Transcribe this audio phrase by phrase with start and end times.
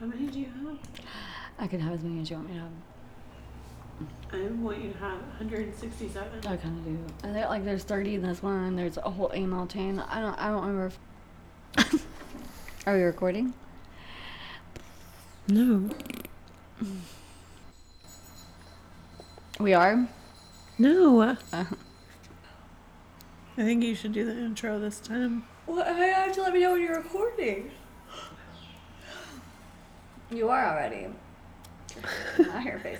[0.00, 0.78] How many do you have?
[1.58, 2.70] I can have as many as you want me to have.
[4.32, 6.38] I want you to have 167.
[6.46, 6.98] I kind of do.
[7.22, 8.76] I think like there's 30 in this one.
[8.76, 9.98] There's a whole email chain.
[9.98, 10.38] I don't.
[10.38, 10.90] I don't remember.
[11.76, 12.06] If
[12.86, 13.52] Are we recording?
[15.48, 15.90] No.
[19.58, 20.08] We are.
[20.78, 21.20] No.
[21.20, 21.66] Uh, I
[23.56, 25.44] think you should do the intro this time.
[25.66, 27.70] well, I have to let me know when you're recording.
[30.30, 31.06] You are already.
[32.52, 32.98] I hear face.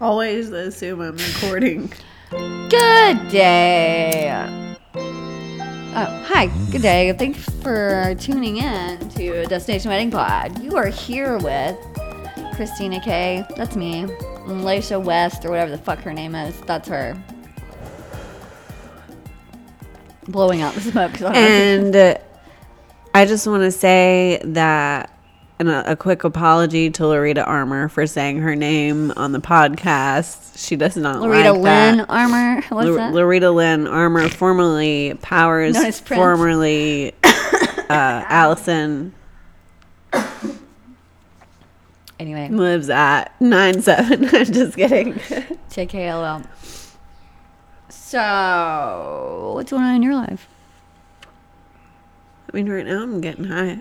[0.00, 1.92] Always assume I'm recording.
[2.30, 4.28] Good day.
[5.94, 6.46] Oh, hi.
[6.72, 7.12] Good day.
[7.12, 10.60] Thanks for tuning in to Destination Wedding Pod.
[10.62, 11.76] You are here with
[12.56, 13.44] Christina K.
[13.56, 14.04] That's me.
[14.46, 16.58] Laysha West, or whatever the fuck her name is.
[16.62, 17.16] That's her.
[20.26, 21.12] Blowing out the smoke.
[21.12, 21.98] 'cause I don't know.
[22.00, 22.18] And
[23.14, 25.10] I just want to say that
[25.58, 30.58] and a, a quick apology to Loretta Armour for saying her name on the podcast.
[30.58, 31.90] She does not Loretta like that.
[31.96, 32.62] Lynn Armor.
[32.70, 33.12] What's L- that?
[33.14, 36.00] Loretta Lynn Armour, formerly Powers, Prince.
[36.00, 39.14] formerly uh, Allison,
[42.18, 44.24] anyway, lives at nine seven.
[44.34, 45.14] I'm just kidding.
[45.14, 46.46] JKLL.
[47.88, 50.48] So, what's going on in your life?
[52.52, 53.80] I mean, right now I'm getting high.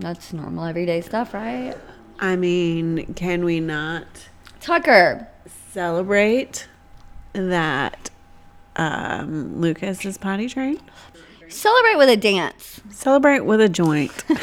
[0.00, 1.74] That's normal everyday stuff, right?
[2.20, 4.06] I mean, can we not
[4.60, 5.28] Tucker.
[5.72, 6.68] celebrate
[7.32, 8.10] that
[8.76, 10.82] um, Lucas is potty trained?
[11.48, 12.80] Celebrate with a dance.
[12.90, 14.24] Celebrate with a joint.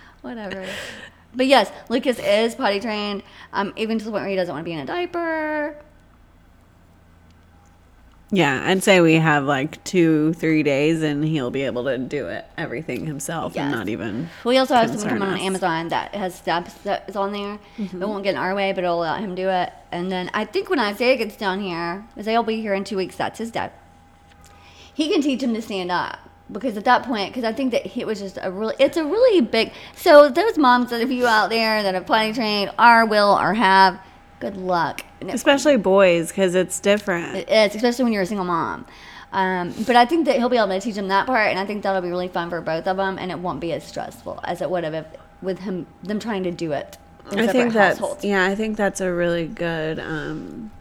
[0.22, 0.66] Whatever.
[1.34, 4.64] But yes, Lucas is potty trained, um, even to the point where he doesn't want
[4.64, 5.76] to be in a diaper.
[8.32, 12.28] Yeah, I'd say we have like two, three days, and he'll be able to do
[12.28, 14.28] it everything himself, and not even.
[14.44, 15.46] We also have something Concern coming on.
[15.46, 17.54] Amazon that has steps that is on there.
[17.54, 18.00] It mm-hmm.
[18.00, 19.72] won't get in our way, but it'll let him do it.
[19.90, 22.96] And then I think when Isaiah gets down here, Isaiah will be here in two
[22.96, 23.16] weeks.
[23.16, 23.72] That's his dad.
[24.94, 26.18] He can teach him to stand up
[26.52, 29.04] because at that point, because I think that he was just a really, it's a
[29.04, 29.72] really big.
[29.96, 33.54] So those moms that of you out there that are potty trained are, will, or
[33.54, 34.00] have,
[34.40, 35.02] good luck.
[35.28, 37.36] Especially boys, because it's different.
[37.36, 38.86] It is, especially when you're a single mom.
[39.32, 41.64] Um, but I think that he'll be able to teach them that part, and I
[41.66, 44.40] think that'll be really fun for both of them, and it won't be as stressful
[44.42, 45.06] as it would have if,
[45.40, 46.98] with him them trying to do it.
[47.30, 48.24] I think that's households.
[48.24, 48.44] yeah.
[48.44, 50.00] I think that's a really good.
[50.00, 50.72] Um,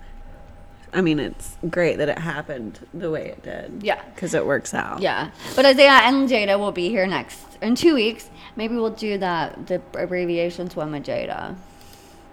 [0.92, 3.84] I mean, it's great that it happened the way it did.
[3.84, 4.04] Yeah.
[4.16, 5.00] because it works out.
[5.02, 8.32] Yeah, but Isaiah and Jada will be here next in two weeks.
[8.56, 11.56] Maybe we'll do that the abbreviations one with Jada.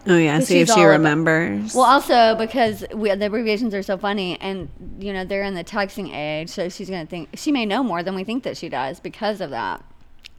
[0.09, 1.75] Oh yeah, See if she remembers.
[1.75, 4.69] Well, also because we, the abbreviations are so funny, and
[5.01, 8.03] you know they're in the texting age, so she's gonna think she may know more
[8.03, 9.85] than we think that she does because of that.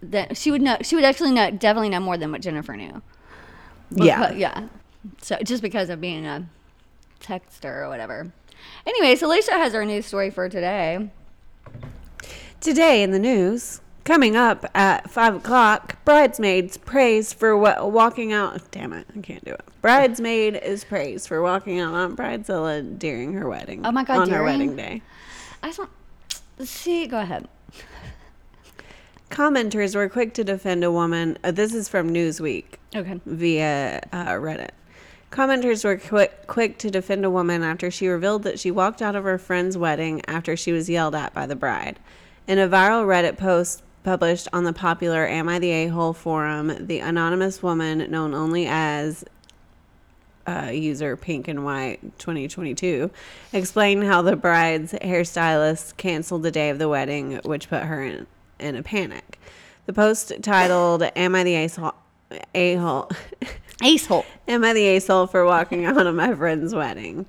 [0.01, 3.01] That she would know, she would actually know, definitely know more than what Jennifer knew.
[3.91, 4.31] yeah.
[4.31, 4.67] Yeah.
[5.21, 6.47] So just because of being a
[7.19, 8.31] texter or whatever.
[8.85, 11.09] Anyway, so Lisa has our news story for today.
[12.59, 18.71] Today in the news, coming up at five o'clock, bridesmaids praised for what walking out.
[18.71, 19.61] Damn it, I can't do it.
[19.81, 23.85] Bridesmaid is praised for walking out on Bridezilla during her wedding.
[23.85, 24.59] Oh my God, on her during?
[24.59, 25.01] wedding day.
[25.61, 25.91] I just want
[26.63, 27.05] see.
[27.05, 27.49] Go ahead.
[29.29, 31.37] Commenters were quick to defend a woman.
[31.43, 32.65] Uh, this is from Newsweek.
[32.95, 33.19] Okay.
[33.25, 34.69] via uh, Reddit.
[35.31, 39.17] Commenters were quick, quick to defend a woman after she revealed that she walked out
[39.17, 41.99] of her friend's wedding after she was yelled at by the bride.
[42.47, 46.99] In a viral Reddit post published on the popular Am I the A-Hole forum, the
[46.99, 49.25] anonymous woman, known only as
[50.47, 53.11] uh, user pink and white 2022,
[53.51, 58.27] explained how the bride's hairstylist canceled the day of the wedding, which put her in,
[58.59, 59.41] in a panic.
[59.87, 61.95] The post titled, Am I the A-Hole?
[62.55, 63.09] A-Hole?
[63.83, 64.25] Ace hole.
[64.47, 67.27] Am I the asshole for walking out on my friend's wedding?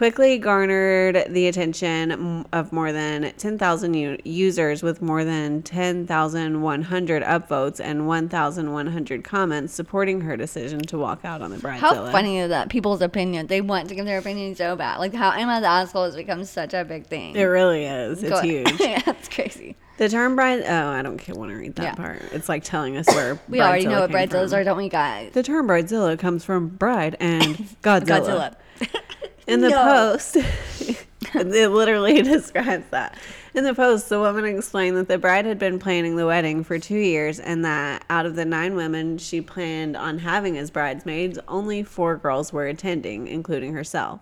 [0.00, 7.80] Quickly garnered the attention of more than 10,000 u- users with more than 10,100 upvotes
[7.84, 11.80] and 1,100 comments supporting her decision to walk out on the bridezilla.
[11.80, 12.70] How funny is that?
[12.70, 13.46] People's opinion.
[13.48, 15.00] They want to give their opinion so bad.
[15.00, 17.36] Like how I the asshole has become such a big thing.
[17.36, 18.22] It really is.
[18.22, 18.72] It's Go- huge.
[18.80, 19.76] yeah, it's crazy.
[19.98, 20.62] The term bride.
[20.66, 21.94] Oh, I don't want to read that Yeah.
[21.94, 22.22] part.
[22.32, 24.60] It's like telling us where We already know what bridezillas from.
[24.60, 25.32] are, don't we, guys?
[25.34, 27.44] The term bridezilla comes from bride and
[27.82, 28.54] Godzilla.
[28.80, 28.90] Godzilla.
[29.50, 29.82] In the No.
[29.82, 30.36] post,
[31.34, 33.18] it literally describes that.
[33.54, 36.78] In the post, the woman explained that the bride had been planning the wedding for
[36.78, 41.38] two years and that out of the nine women she planned on having as bridesmaids,
[41.48, 44.20] only four girls were attending, including herself.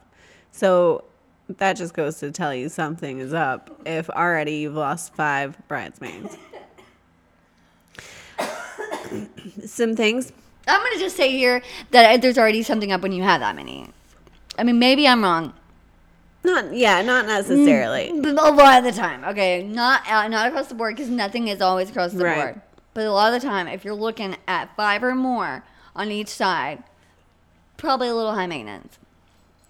[0.51, 1.05] So
[1.49, 6.37] that just goes to tell you something is up if already you've lost five bridesmaids.
[9.65, 10.33] some things.
[10.67, 13.91] I'm gonna just say here that there's already something up when you have that many.
[14.59, 15.53] I mean, maybe I'm wrong.
[16.45, 18.13] Not yeah, not necessarily.
[18.21, 21.49] But a lot of the time, okay, not uh, not across the board because nothing
[21.49, 22.37] is always across the Right.
[22.37, 22.61] board.
[22.95, 25.65] But a lot of the time, if you're looking at five or more
[25.95, 26.83] on each side,
[27.77, 28.99] probably a little high maintenance.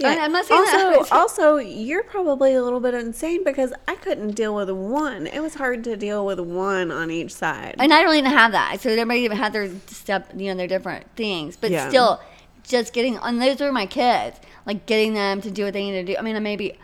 [0.05, 3.96] I- I'm not saying that- also, also, you're probably a little bit insane because I
[3.96, 5.26] couldn't deal with one.
[5.26, 7.75] It was hard to deal with one on each side.
[7.81, 8.81] And I don't even have that.
[8.81, 11.56] So everybody even had their step, you know, their different things.
[11.56, 11.88] But Yeah.
[11.88, 12.20] still,
[12.69, 16.06] just getting, and those are my kids, like getting them to do what they need
[16.06, 16.19] to do.
[16.19, 16.79] I mean, I maybe,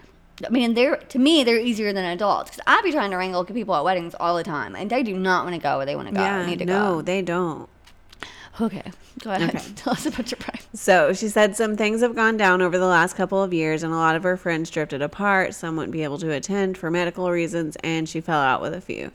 [0.44, 2.50] I mean, they're, to me, they're easier than adults.
[2.50, 4.74] Because I'd be trying to wrangle people at weddings all the time.
[4.74, 6.20] And they do not want to go where they want to go.
[6.20, 7.02] yeah, need to no, go.
[7.02, 7.68] they don't.
[8.60, 8.82] Okay.
[9.20, 9.54] Go ahead.
[9.54, 9.64] Okay.
[9.76, 10.60] Tell us about your pride.
[10.74, 13.92] So she said some things have gone down over the last couple of years, and
[13.92, 15.54] a lot of her friends drifted apart.
[15.54, 18.80] Some wouldn't be able to attend for medical reasons, and she fell out with a
[18.80, 19.10] few.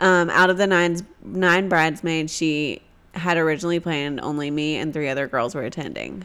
[0.00, 2.82] Um, out of the nine nine bridesmaids, she
[3.14, 6.24] had originally planned only me and three other girls were attending.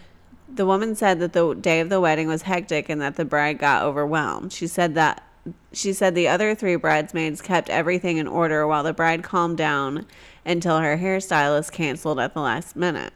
[0.53, 3.57] The woman said that the day of the wedding was hectic and that the bride
[3.57, 4.53] got overwhelmed.
[4.53, 5.24] She said that
[5.74, 10.06] she said the other three bridesmaids kept everything in order while the bride calmed down
[10.45, 13.13] until her hairstylist canceled at the last minute.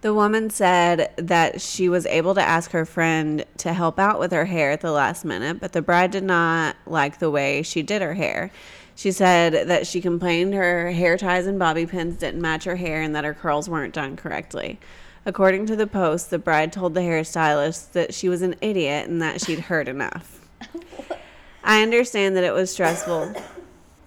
[0.00, 4.30] The woman said that she was able to ask her friend to help out with
[4.30, 7.82] her hair at the last minute, but the bride did not like the way she
[7.82, 8.52] did her hair.
[8.98, 13.00] She said that she complained her hair ties and bobby pins didn't match her hair
[13.00, 14.80] and that her curls weren't done correctly.
[15.24, 19.22] According to the post, the bride told the hairstylist that she was an idiot and
[19.22, 20.48] that she'd heard enough.
[21.62, 23.34] I understand that it was stressful,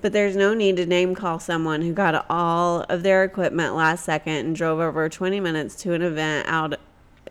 [0.02, 4.04] but there's no need to name call someone who got all of their equipment last
[4.04, 6.78] second and drove over 20 minutes to an event out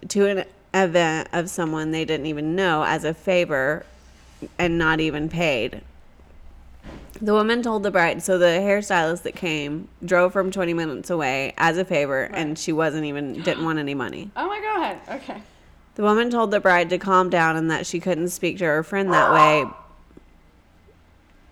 [0.08, 3.84] to an event of someone they didn't even know as a favor
[4.58, 5.82] and not even paid.
[7.22, 11.52] The woman told the bride, so the hairstylist that came drove from 20 minutes away
[11.58, 14.30] as a favor, and she wasn't even, didn't want any money.
[14.36, 15.16] Oh my God.
[15.16, 15.42] Okay.
[15.96, 18.82] The woman told the bride to calm down and that she couldn't speak to her
[18.82, 19.66] friend that way.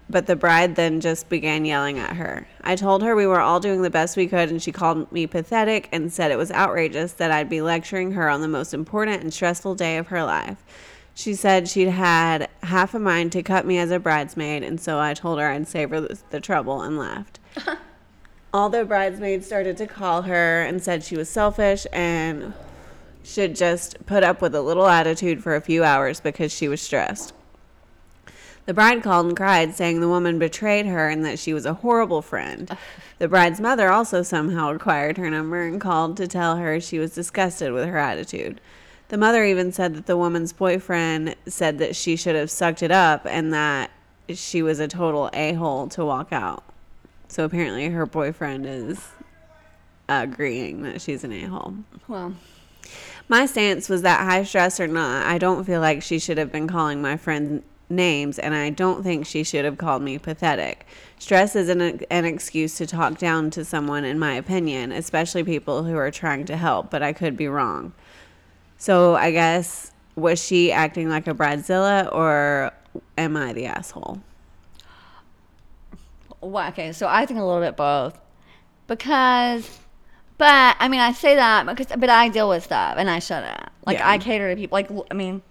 [0.09, 2.47] But the bride then just began yelling at her.
[2.62, 5.26] I told her we were all doing the best we could, and she called me
[5.26, 9.23] pathetic and said it was outrageous that I'd be lecturing her on the most important
[9.23, 10.64] and stressful day of her life.
[11.19, 15.00] She said she'd had half a mind to cut me as a bridesmaid, and so
[15.00, 17.41] I told her I'd save her the, the trouble and left.
[18.55, 22.55] all the bridesmaids started to call her and said she was selfish and
[23.25, 26.81] should just put up with a little attitude for a few hours because she was
[26.81, 27.35] stressed.
[28.67, 31.75] The bride called and cried, saying the woman betrayed her and that she was a
[31.75, 32.71] horrible friend.
[33.19, 37.17] The bride's mother also somehow acquired her number and called to tell her she was
[37.17, 38.61] disgusted with her attitude.
[39.09, 42.91] The mother even said that the woman's boyfriend said that she should have sucked it
[42.91, 43.91] up and that
[44.29, 46.63] she was a total a hole to walk out.
[47.29, 49.09] So apparently her boyfriend is
[50.09, 51.75] agreeing that she's an a hole.
[52.07, 52.35] Well,
[53.29, 56.51] My stance was that high stress or not, I don't feel like she should have
[56.51, 60.87] been calling my friend names, and I don't think she should have called me pathetic.
[61.19, 65.85] Stress isn't a, an excuse to talk down to someone, in my opinion, especially people
[65.85, 67.93] who are trying to help, but I could be wrong.
[68.79, 72.73] So I guess, was she acting like a Bradzilla or
[73.17, 74.21] am I the asshole?
[76.41, 76.93] well, okay.
[76.93, 78.19] So I think a little bit both.
[78.87, 79.79] Because,
[80.38, 83.45] but, I mean, I say that because, but I deal with stuff and I shut
[83.45, 83.69] it.
[83.87, 84.09] Like, Yeah.
[84.09, 84.76] I cater to people.
[84.76, 85.43] Like, I mean,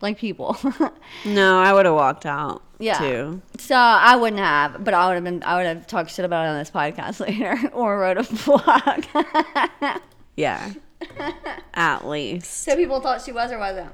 [0.00, 0.56] like people.
[1.26, 2.98] No, I would have walked out, Yeah.
[2.98, 3.42] too.
[3.58, 5.42] So I wouldn't have, but I would have been.
[5.42, 10.00] I would have talked shit about it on this podcast later, or wrote a blog.
[10.36, 10.72] Yeah.
[11.74, 12.50] At least.
[12.64, 13.92] so people thought she was or wasn't.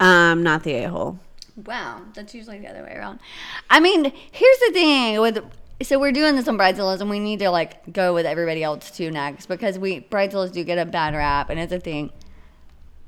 [0.00, 1.18] Um, not the a-hole.
[1.64, 3.20] Wow, that's usually the other way around.
[3.70, 5.44] I mean, here's the thing with.
[5.82, 8.90] So we're doing this on bridezillas, and we need to like go with everybody else
[8.90, 12.10] too next because we bridezillas do get a bad rap, and it's a thing.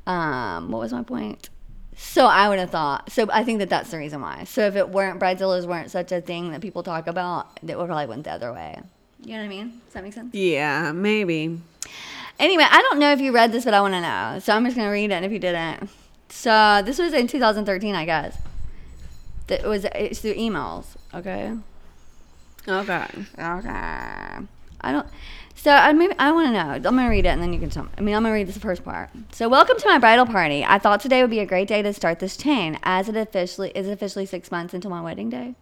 [0.07, 1.49] Um, what was my point?
[1.97, 3.11] So I would have thought.
[3.11, 4.45] So I think that that's the reason why.
[4.45, 7.87] So if it weren't bridezillas weren't such a thing that people talk about, it would
[7.87, 8.79] probably went the other way.
[9.23, 9.81] You know what I mean?
[9.87, 10.35] Does that make sense?
[10.35, 11.59] Yeah, maybe.
[12.39, 14.39] Anyway, I don't know if you read this, but I want to know.
[14.41, 15.89] So I'm just going to read it and if you didn't.
[16.29, 18.37] So this was in 2013, I guess.
[19.49, 20.87] It was it's through emails.
[21.15, 21.53] Okay.
[22.69, 23.07] Okay.
[23.39, 24.47] Okay.
[24.81, 25.07] I don't.
[25.55, 26.73] So I maybe I want to know.
[26.75, 27.91] I'm gonna read it and then you can tell me.
[27.97, 29.11] I mean, I'm gonna read this first part.
[29.33, 30.65] So welcome to my bridal party.
[30.65, 33.71] I thought today would be a great day to start this chain, as it officially
[33.75, 35.55] is officially six months until my wedding day.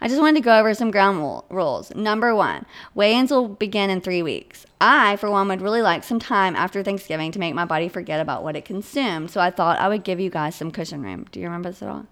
[0.00, 1.94] I just wanted to go over some ground rules.
[1.94, 2.64] Number one,
[2.94, 4.64] weigh-ins will begin in three weeks.
[4.80, 8.20] I, for one, would really like some time after Thanksgiving to make my body forget
[8.20, 9.30] about what it consumed.
[9.30, 11.26] So I thought I would give you guys some cushion room.
[11.30, 12.06] Do you remember this at all?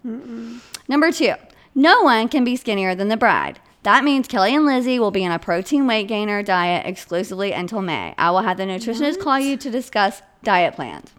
[0.87, 1.33] Number two,
[1.73, 3.59] no one can be skinnier than the bride.
[3.83, 7.81] That means Kelly and Lizzie will be on a protein weight gainer diet exclusively until
[7.81, 8.13] May.
[8.17, 11.11] I will have the nutritionist call you to discuss diet plans.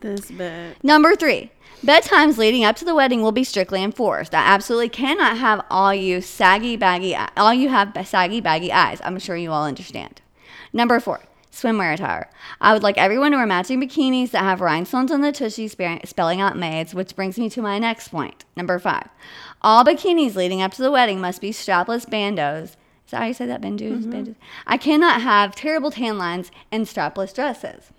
[0.00, 0.82] This bit.
[0.82, 1.51] Number three,
[1.82, 4.34] bedtimes leading up to the wedding will be strictly enforced.
[4.34, 9.00] I absolutely cannot have all you saggy baggy, all you have saggy baggy eyes.
[9.04, 10.20] I'm sure you all understand.
[10.72, 11.20] Number four,
[11.50, 12.30] swimwear attire.
[12.60, 16.40] I would like everyone to wear matching bikinis that have rhinestones on the tushy spelling
[16.40, 18.44] out maids, which brings me to my next point.
[18.56, 19.08] Number five,
[19.60, 22.76] all bikinis leading up to the wedding must be strapless bandos.
[23.04, 23.60] Is that how you say that?
[23.60, 24.04] Bandos?
[24.04, 24.12] Mm-hmm.
[24.12, 24.36] Bandos?
[24.66, 27.90] I cannot have terrible tan lines and strapless dresses.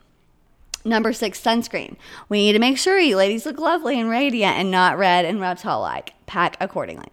[0.85, 1.95] Number six, sunscreen.
[2.27, 5.39] We need to make sure you ladies look lovely and radiant and not red and
[5.39, 6.13] reptile like.
[6.25, 7.07] Pack accordingly.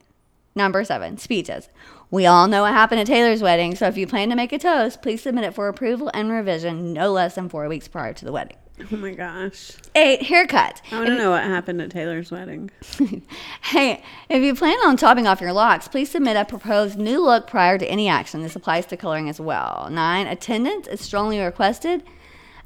[0.54, 1.68] Number seven, speeches.
[2.10, 4.58] We all know what happened at Taylor's wedding, so if you plan to make a
[4.58, 8.24] toast, please submit it for approval and revision no less than four weeks prior to
[8.24, 8.56] the wedding.
[8.92, 9.72] Oh my gosh.
[9.94, 10.82] Eight, haircut.
[10.90, 12.70] I want to know what happened at Taylor's wedding.
[13.62, 17.46] Hey, if you plan on topping off your locks, please submit a proposed new look
[17.46, 18.42] prior to any action.
[18.42, 19.86] This applies to coloring as well.
[19.92, 22.02] Nine, attendance is strongly requested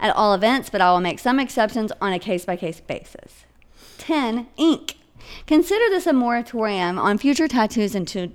[0.00, 3.44] at all events, but I will make some exceptions on a case by case basis.
[3.98, 4.46] 10.
[4.56, 4.96] Ink.
[5.46, 8.28] Consider this a moratorium on future tattoos until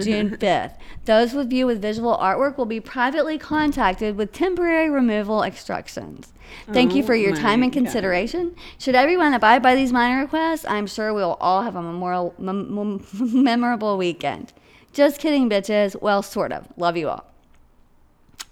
[0.00, 0.76] June 5th.
[1.04, 6.32] Those with you with visual artwork will be privately contacted with temporary removal instructions.
[6.72, 8.56] Thank you Oh for your time and consideration.
[8.78, 12.74] Should everyone abide by these minor requests, I'm sure we'll all have a memorial, mem-
[12.74, 13.06] mem-
[13.44, 14.52] memorable weekend.
[14.92, 16.00] Just kidding, bitches.
[16.02, 16.66] Well, sort of.
[16.76, 17.29] Love you all.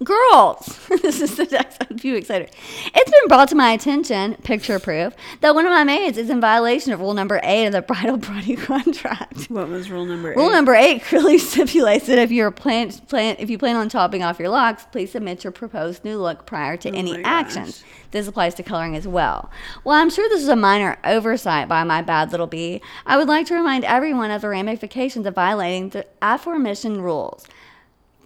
[0.05, 2.50] Girls, this is the next few excited.
[2.95, 6.40] It's been brought to my attention, picture proof, that one of my maids is in
[6.40, 9.50] violation of rule number eight of the bridal party contract.
[9.50, 10.37] What was rule number eight?
[10.37, 14.23] Rule number eight clearly stipulates that if you're plan, plan if you plan on topping
[14.23, 17.28] off your locks, please submit your proposed new look prior to oh any Oh my
[17.28, 17.83] actions.
[18.12, 19.50] This applies to coloring as well.
[19.83, 23.26] While I'm sure this is a minor oversight by my bad little bee, I would
[23.26, 27.47] like to remind everyone of the ramifications of violating the aforementioned rules.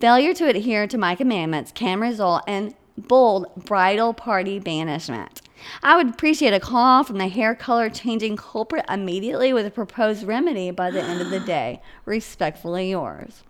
[0.01, 5.41] Failure to adhere to my commandments can result in bold bridal party banishment.
[5.83, 10.25] I would appreciate a call from the hair color changing culprit immediately with a proposed
[10.25, 11.81] remedy by the end of the day.
[12.05, 13.45] Respectfully yours.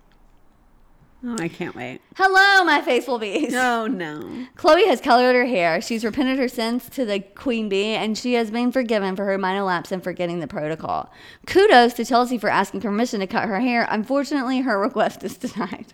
[1.25, 2.01] Oh, I can't wait.
[2.17, 3.53] Hello, my faithful bees.
[3.53, 4.45] No, oh, no.
[4.55, 5.79] Chloe has colored her hair.
[5.79, 9.37] She's repented her sins to the queen bee, and she has been forgiven for her
[9.37, 11.09] minor lapse in forgetting the protocol.
[11.47, 13.87] Kudos to Chelsea for asking permission to cut her hair.
[13.89, 15.93] Unfortunately, her request is denied.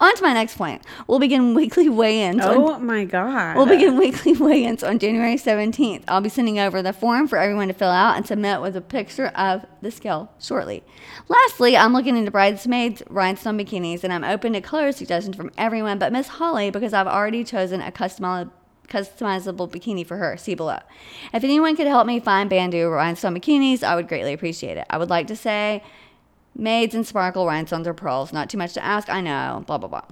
[0.00, 0.82] On to my next point.
[1.06, 2.44] We'll begin weekly weigh-ins.
[2.44, 3.56] on- Oh my god.
[3.56, 6.04] We'll begin weekly weigh-ins on January 17th.
[6.08, 8.80] I'll be sending over the form for everyone to fill out and submit with a
[8.80, 10.82] picture of the scale shortly.
[11.28, 15.98] Lastly, I'm looking into bridesmaids rhinestone bikinis, and I'm open to color suggestions from everyone
[15.98, 18.50] but Miss Holly because I've already chosen a customizable
[18.88, 20.36] customizable bikini for her.
[20.38, 20.78] See below.
[21.34, 24.86] If anyone could help me find bandeau rhinestone bikinis, I would greatly appreciate it.
[24.88, 25.82] I would like to say
[26.58, 28.32] maids and sparkle rhinestones or pearls.
[28.32, 29.64] Not too much to ask, I know.
[29.66, 30.02] Blah blah blah.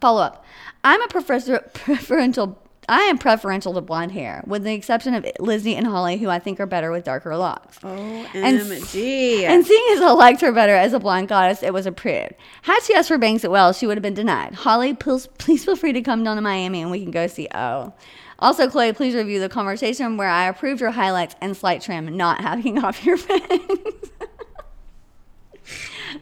[0.00, 0.44] Follow up.
[0.84, 2.58] I'm a prefer- preferential.
[2.90, 6.38] I am preferential to blonde hair, with the exception of Lizzie and Holly, who I
[6.38, 7.78] think are better with darker locks.
[7.80, 9.42] OMG.
[9.42, 12.32] And seeing as I liked her better as a blonde goddess, it was approved.
[12.62, 14.54] Had she asked for bangs at Wells, she would have been denied.
[14.54, 17.46] Holly, please, please feel free to come down to Miami and we can go see
[17.54, 17.92] O.
[18.38, 22.40] Also, Chloe, please review the conversation where I approved your highlights and slight trim, not
[22.40, 24.10] having off your bangs.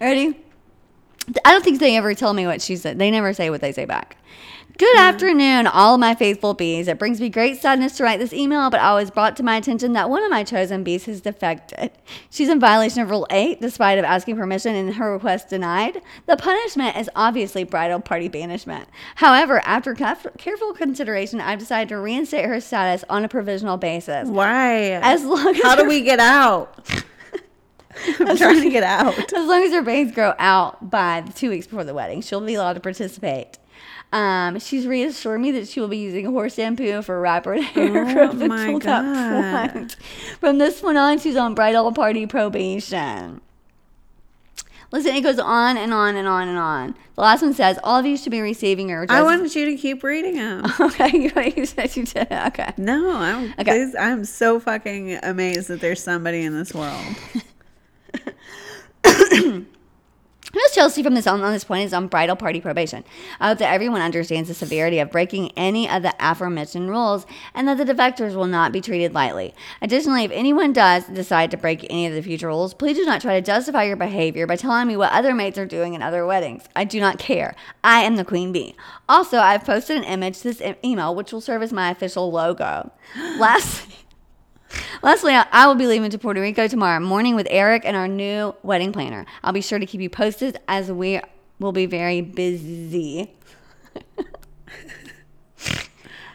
[0.01, 0.39] Ready?
[1.45, 2.99] I don't think they ever tell me what she said.
[2.99, 4.17] They never say what they say back.
[4.79, 6.87] Good afternoon, all my faithful bees.
[6.87, 9.95] It brings me great sadness to write this email, but always brought to my attention
[9.95, 11.93] that one of my chosen bees has defected.
[12.29, 16.03] She's in violation of Rule 8, despite of asking permission and her request denied.
[16.27, 18.87] The punishment is obviously bridal party banishment.
[19.15, 24.29] However, after caref- careful consideration, I've decided to reinstate her status on a provisional basis.
[24.29, 24.91] Why?
[24.91, 26.87] As long as How do we get out?
[28.21, 29.19] I'm trying to get out.
[29.33, 32.55] As long as her bangs grow out by two weeks before the wedding, she'll be
[32.55, 33.59] allowed to participate.
[34.13, 38.15] Um, she's reassured me that she will be using horse shampoo for wrapper hair Oh
[38.15, 39.97] growth my until that point.
[40.41, 43.41] From this point on, she's on bridal party probation.
[44.93, 46.95] Listen, it goes on and on and on and on.
[47.17, 49.77] The last one says, all of you should be receiving your I wanted you to
[49.77, 50.65] keep reading them.
[50.81, 52.31] Okay, you, you said you did.
[52.31, 52.73] Okay.
[52.77, 53.93] No, I'm Okay.
[53.99, 57.05] I'm so fucking amazed that there's somebody in this world.
[60.55, 63.05] Miss Chelsea from this on, on this point is on bridal party probation.
[63.41, 67.69] I hope that everyone understands the severity of breaking any of the aforementioned rules and
[67.69, 69.55] that the defectors will not be treated lightly.
[69.83, 73.21] Additionally, if anyone does decide to break any of the future rules, please do not
[73.21, 76.25] try to justify your behavior by telling me what other maids are doing in other
[76.25, 76.65] weddings.
[76.75, 77.55] I do not care.
[77.85, 78.77] I am the queen bee.
[79.09, 82.93] Also, I've posted an image to this email which will serve as my official logo.
[83.39, 84.06] Lastly,
[85.03, 88.55] Lastly, I will be leaving to Puerto Rico tomorrow morning with Eric and our new
[88.63, 89.27] wedding planner.
[89.43, 91.21] I'll be sure to keep you posted as we
[91.59, 93.33] will be very busy.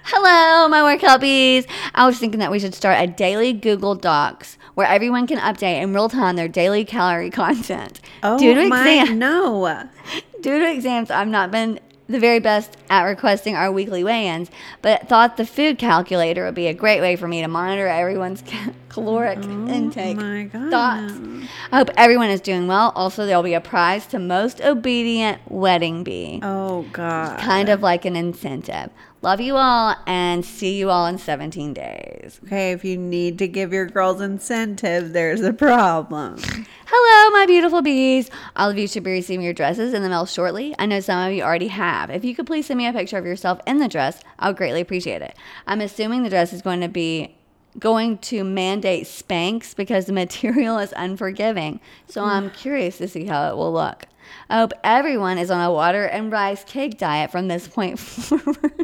[0.03, 1.65] Hello, my work bees.
[1.95, 5.81] I was thinking that we should start a daily Google Docs where everyone can update
[5.81, 8.01] in real time their daily calorie content.
[8.24, 9.89] Oh Due to my exam- no.
[10.41, 11.79] Due to exams, I've not been
[12.12, 14.50] the very best at requesting our weekly weigh-ins,
[14.82, 18.41] but thought the food calculator would be a great way for me to monitor everyone's
[18.46, 20.18] ca- caloric oh intake.
[20.18, 20.70] Oh my God.
[20.72, 21.48] Thoughts.
[21.72, 22.91] I hope everyone is doing well.
[22.96, 27.39] Also, there'll be a prize to most obedient wedding bee, Oh god.
[27.39, 28.89] kind of like an incentive.
[29.24, 32.42] Love you all, and see you all in 17 days.
[32.44, 36.40] Okay, if you need to give your girls incentive, there's a problem.
[36.88, 38.32] Hello, my beautiful bees.
[38.56, 40.74] All of you should be receiving your dresses in the mail shortly.
[40.80, 42.10] I know some of you already have.
[42.10, 44.58] If you could please send me a picture of yourself in the dress, I would
[44.58, 45.38] greatly appreciate it.
[45.68, 47.36] I'm assuming the dress is going to be
[47.78, 51.80] going to mandate Spanx because the material is unforgiving.
[52.08, 52.28] So mm.
[52.28, 54.08] I'm curious to see how it will look.
[54.50, 58.80] I hope everyone is on a water and rice cake diet from this point forward.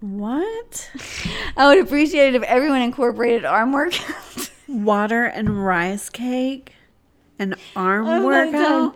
[0.00, 0.90] What?
[1.56, 4.50] I would appreciate it if everyone incorporated arm workouts.
[4.68, 6.74] Water and rice cake?
[7.38, 8.94] An arm Oh workout?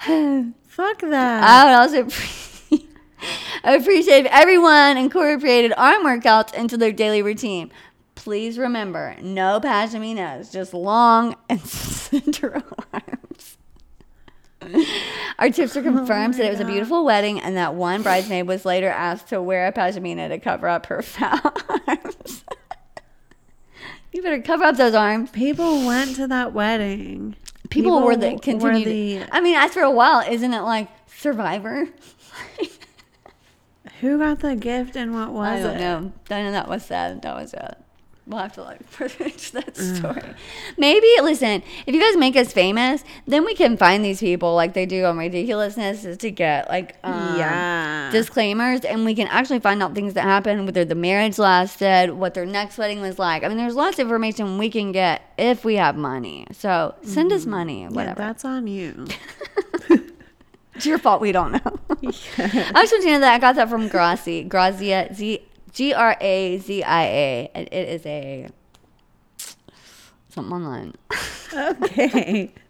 [0.66, 1.42] Fuck that.
[1.42, 2.86] I would also appre-
[3.64, 7.70] I would appreciate if everyone incorporated arm workouts into their daily routine.
[8.14, 13.56] Please remember, no pashminas, just long and center arms.
[15.40, 18.46] Our tips are confirmed that it was a oh beautiful wedding and that one bridesmaid
[18.46, 21.54] was later asked to wear a pashmina to cover up her foul
[21.88, 22.44] arms.
[24.12, 25.30] you better cover up those arms.
[25.30, 27.36] People went to that wedding.
[27.70, 28.86] People, were the continued.
[28.86, 31.88] the- I mean, after a while, isn't it like Survivor?
[34.00, 35.62] who got the gift and what was it?
[35.62, 35.80] I don't it?
[35.80, 36.12] know.
[36.36, 37.22] I know that was sad.
[37.22, 37.76] That was sad.
[38.30, 40.22] We'll have to like into that story.
[40.78, 44.72] Maybe listen, if you guys make us famous, then we can find these people like
[44.72, 48.08] they do on ridiculousness to get like um, Yeah.
[48.12, 52.34] disclaimers, and we can actually find out things that happened, whether the marriage lasted, what
[52.34, 53.42] their next wedding was like.
[53.42, 56.46] I mean, there's lots of information we can get if we have money.
[56.52, 58.14] So send us money, Yeah, whatever.
[58.18, 59.06] that's on you.
[60.76, 61.78] It's your fault we don't know.
[61.90, 62.06] I
[62.80, 64.48] was thinking that I got that from Grazi.
[64.48, 67.50] Grazia Z G R A Z I A.
[67.54, 68.48] and It is a
[70.28, 70.94] something online.
[71.52, 72.52] okay.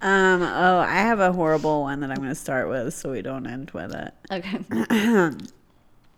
[0.00, 3.22] Um, oh, I have a horrible one that I'm going to start with so we
[3.22, 4.12] don't end with it.
[4.30, 5.30] Okay.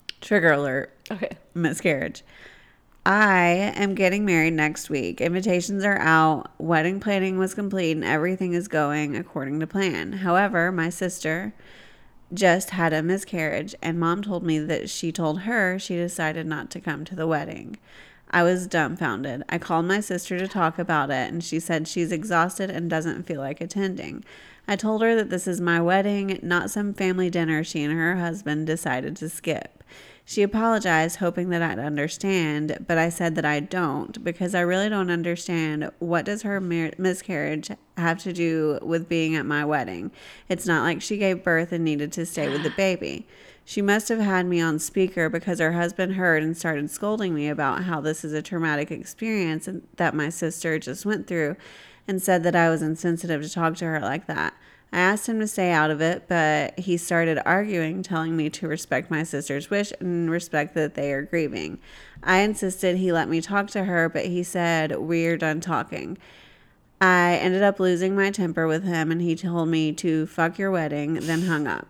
[0.21, 0.93] Trigger alert.
[1.11, 1.31] Okay.
[1.55, 2.23] miscarriage.
[3.07, 5.21] I am getting married next week.
[5.21, 10.13] Invitations are out, wedding planning was complete, and everything is going according to plan.
[10.13, 11.55] However, my sister
[12.33, 16.71] just had a miscarriage, and mom told me that she told her she decided not
[16.71, 17.77] to come to the wedding.
[18.31, 19.45] I was dumbfounded.
[19.49, 23.25] I called my sister to talk about it, and she said she's exhausted and doesn't
[23.25, 24.25] feel like attending.
[24.67, 28.17] I told her that this is my wedding, not some family dinner she and her
[28.17, 29.85] husband decided to skip.
[30.29, 34.89] She apologized, hoping that I'd understand, but I said that I don't because I really
[34.89, 40.11] don't understand what does her mar- miscarriage have to do with being at my wedding.
[40.49, 43.29] It's not like she gave birth and needed to stay with the baby.
[43.65, 47.49] She must have had me on speaker because her husband heard and started scolding me
[47.49, 51.55] about how this is a traumatic experience that my sister just went through
[52.09, 54.55] and said that I was insensitive to talk to her like that.
[54.93, 58.69] I asked him to stay out of it, but he started arguing, telling me to
[58.69, 61.79] respect my sister's wish and respect that they are grieving.
[62.23, 66.19] I insisted he let me talk to her, but he said, We're done talking.
[67.01, 70.71] I ended up losing my temper with him, and he told me to fuck your
[70.71, 71.89] wedding, then hung up.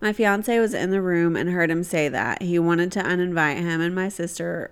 [0.00, 2.42] My fiance was in the room and heard him say that.
[2.42, 4.70] He wanted to uninvite him and my sister.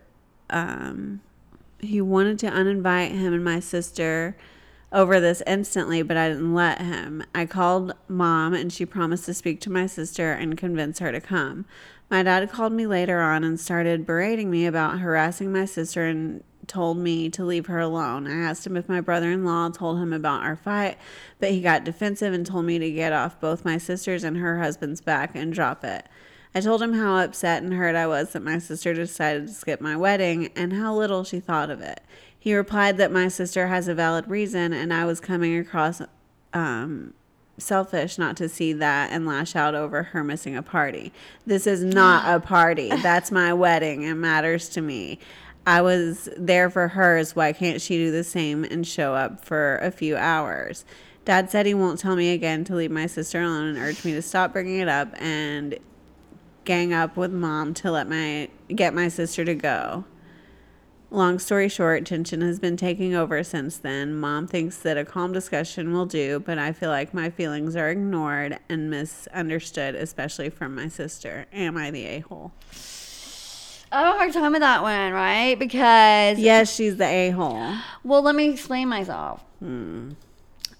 [0.50, 1.22] Um,
[1.80, 4.36] he wanted to uninvite him and my sister
[4.94, 7.24] over this instantly, but I didn't let him.
[7.34, 11.20] I called mom and she promised to speak to my sister and convince her to
[11.20, 11.66] come.
[12.08, 16.44] My dad called me later on and started berating me about harassing my sister and
[16.68, 18.26] told me to leave her alone.
[18.26, 20.96] I asked him if my brother in law told him about our fight,
[21.40, 24.60] but he got defensive and told me to get off both my sister's and her
[24.60, 26.06] husband's back and drop it.
[26.54, 29.80] I told him how upset and hurt I was that my sister decided to skip
[29.80, 32.00] my wedding and how little she thought of it.
[32.44, 36.02] He replied that my sister has a valid reason and I was coming across
[36.52, 37.14] um,
[37.56, 41.10] selfish not to see that and lash out over her missing a party.
[41.46, 42.90] This is not a party.
[42.90, 44.02] That's my wedding.
[44.02, 45.20] It matters to me.
[45.66, 47.34] I was there for hers.
[47.34, 50.84] Why can't she do the same and show up for a few hours?
[51.24, 54.12] Dad said he won't tell me again to leave my sister alone and urged me
[54.12, 55.78] to stop bringing it up and
[56.66, 60.04] gang up with mom to let my get my sister to go.
[61.14, 64.16] Long story short, tension has been taking over since then.
[64.16, 67.88] Mom thinks that a calm discussion will do, but I feel like my feelings are
[67.88, 71.46] ignored and misunderstood, especially from my sister.
[71.52, 72.50] Am I the a hole?
[73.92, 75.56] I have a hard time with that one, right?
[75.56, 77.76] Because Yes, she's the a hole.
[78.02, 79.40] Well, let me explain myself.
[79.60, 80.14] Hmm.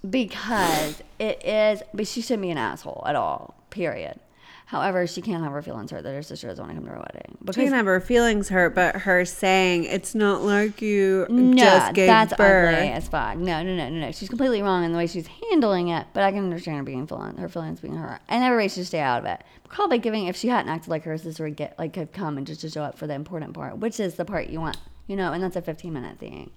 [0.07, 3.55] Because it is, but she shouldn't be an asshole at all.
[3.69, 4.19] Period.
[4.65, 6.95] However, she can't have her feelings hurt that her sister doesn't want to come to
[6.95, 7.37] her wedding.
[7.53, 11.93] She can have her feelings hurt, but her saying it's not like you no, just
[11.93, 12.75] gave that's birth.
[12.75, 13.37] ugly as fuck.
[13.37, 14.11] No, no, no, no, no.
[14.11, 16.07] She's completely wrong in the way she's handling it.
[16.13, 18.99] But I can understand her being feeling her feelings being hurt, and everybody should stay
[18.99, 19.43] out of it.
[19.69, 22.47] Probably giving if she hadn't acted like her sister would get like have come and
[22.47, 25.15] just to show up for the important part, which is the part you want, you
[25.15, 26.49] know, and that's a 15 minute thing.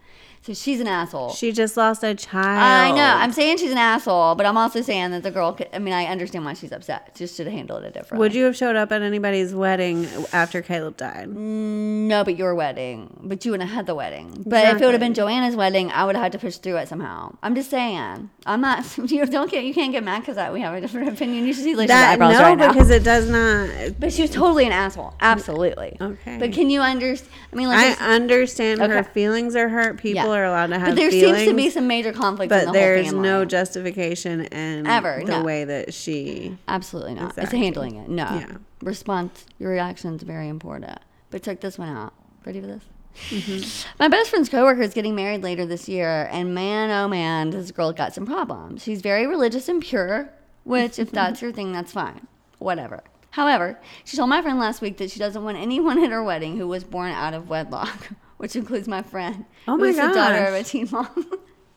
[0.42, 1.30] So she's an asshole.
[1.32, 2.58] She just lost a child.
[2.58, 3.02] I know.
[3.22, 5.52] I'm saying she's an asshole, but I'm also saying that the girl.
[5.52, 7.14] Could, I mean, I understand why she's upset.
[7.14, 8.18] Just should have handled it differently.
[8.18, 11.28] Would you have showed up at anybody's wedding after Caleb died?
[11.28, 13.20] Mm, no, but your wedding.
[13.22, 14.42] But you wouldn't have had the wedding.
[14.46, 16.76] But if it would have been Joanna's wedding, I would have had to push through
[16.76, 17.36] it somehow.
[17.42, 18.30] I'm just saying.
[18.48, 18.84] I'm not.
[19.10, 19.64] You don't get.
[19.64, 21.46] You can't get mad because that we have a different opinion.
[21.46, 22.72] You should see Alicia's That eyebrows no, right now.
[22.72, 24.00] because it does not.
[24.00, 25.14] But she was totally an asshole.
[25.20, 25.96] Absolutely.
[26.00, 26.38] Okay.
[26.38, 27.30] But can you understand?
[27.52, 29.98] I mean, like, I understand her feelings are hurt.
[29.98, 30.30] People Yeah.
[30.32, 31.38] are allowed to have but there feelings.
[31.38, 35.38] seems to be some major conflict in but the there's no justification in Ever, the
[35.38, 35.42] no.
[35.42, 36.56] way that she.
[36.66, 37.36] Absolutely not.
[37.38, 38.08] It's handling it.
[38.08, 38.24] No.
[38.24, 38.52] Yeah.
[38.82, 40.98] Response, your reaction is very important.
[41.30, 42.14] But check this one out.
[42.46, 42.82] Ready for this?
[43.30, 43.88] Mm-hmm.
[43.98, 47.70] My best friend's coworker is getting married later this year, and man, oh man, this
[47.70, 48.82] girl got some problems.
[48.82, 50.30] She's very religious and pure,
[50.64, 52.26] which, if that's your thing, that's fine.
[52.58, 53.02] Whatever.
[53.30, 56.56] However, she told my friend last week that she doesn't want anyone at her wedding
[56.56, 60.44] who was born out of wedlock, which includes my friend, Oh my is the daughter
[60.46, 61.30] of a teen mom.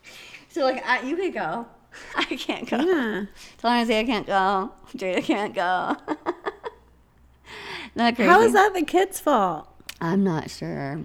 [0.50, 1.68] so, like, I, you could go.
[2.16, 2.78] I can't go.
[2.78, 3.26] Yeah.
[3.58, 4.72] Tell her I can't go.
[4.96, 5.98] Jada can't go.
[7.96, 8.30] Not crazy.
[8.30, 9.68] How is that the kid's fault?
[10.00, 11.02] I'm not sure.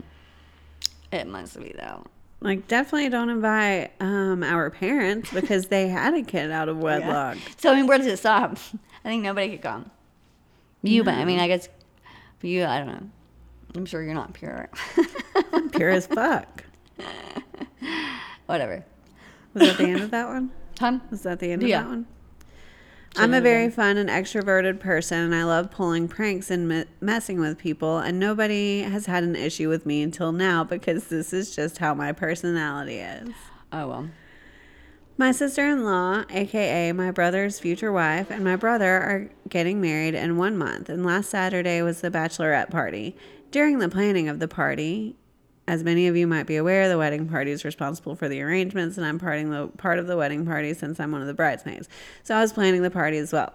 [1.16, 2.04] It must be though.
[2.40, 7.38] Like, definitely don't invite um, our parents because they had a kid out of wedlock.
[7.56, 8.58] So I mean, where does it stop?
[9.04, 9.90] I think nobody could come.
[10.82, 11.68] You, but I mean, I guess
[12.42, 13.10] you, I don't know.
[13.74, 14.68] I'm sure you're not pure.
[15.72, 16.64] Pure as fuck.
[18.46, 18.84] Whatever.
[19.54, 20.50] Was that the end of that one?
[20.78, 20.98] Huh?
[21.10, 21.80] Was that the end Yeah.
[21.80, 22.06] of that one?
[23.18, 27.40] I'm a very fun and extroverted person, and I love pulling pranks and me- messing
[27.40, 27.98] with people.
[27.98, 31.94] And nobody has had an issue with me until now because this is just how
[31.94, 33.30] my personality is.
[33.72, 34.10] Oh well.
[35.18, 40.14] My sister in law, aka my brother's future wife, and my brother are getting married
[40.14, 43.16] in one month, and last Saturday was the bachelorette party.
[43.50, 45.16] During the planning of the party,
[45.68, 48.96] as many of you might be aware, the wedding party is responsible for the arrangements,
[48.96, 51.88] and I'm parting the part of the wedding party since I'm one of the bridesmaids.
[52.22, 53.52] So I was planning the party as well.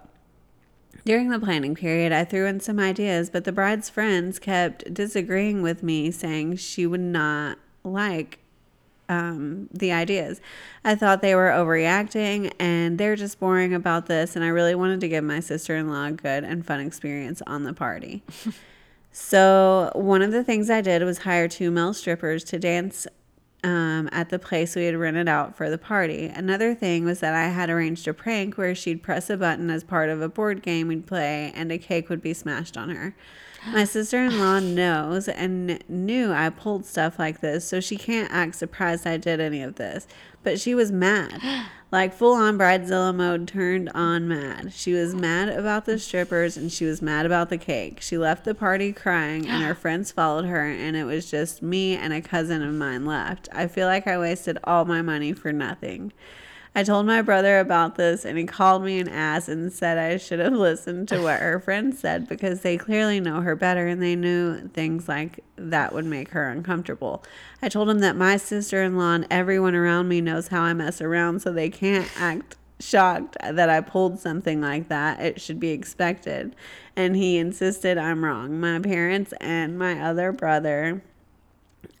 [1.04, 5.62] During the planning period, I threw in some ideas, but the bride's friends kept disagreeing
[5.62, 8.38] with me, saying she would not like
[9.08, 10.40] um, the ideas.
[10.84, 14.36] I thought they were overreacting and they're just boring about this.
[14.36, 17.42] And I really wanted to give my sister in law a good and fun experience
[17.46, 18.22] on the party.
[19.12, 23.06] so, one of the things I did was hire two male strippers to dance
[23.62, 26.26] um, at the place we had rented out for the party.
[26.26, 29.84] Another thing was that I had arranged a prank where she'd press a button as
[29.84, 33.14] part of a board game we'd play and a cake would be smashed on her.
[33.70, 38.32] My sister in law knows and knew I pulled stuff like this, so she can't
[38.32, 40.06] act surprised I did any of this.
[40.42, 41.40] But she was mad.
[41.92, 44.72] Like full on Bridezilla mode turned on mad.
[44.72, 48.00] She was mad about the strippers and she was mad about the cake.
[48.00, 51.94] She left the party crying and her friends followed her and it was just me
[51.94, 53.50] and a cousin of mine left.
[53.52, 56.12] I feel like I wasted all my money for nothing.
[56.74, 60.16] I told my brother about this and he called me an ass and said I
[60.16, 64.02] should have listened to what her friends said because they clearly know her better and
[64.02, 67.22] they knew things like that would make her uncomfortable.
[67.60, 70.72] I told him that my sister in law and everyone around me knows how I
[70.72, 75.20] mess around so they can't act shocked that I pulled something like that.
[75.20, 76.56] It should be expected.
[76.96, 78.58] And he insisted I'm wrong.
[78.58, 81.02] My parents and my other brother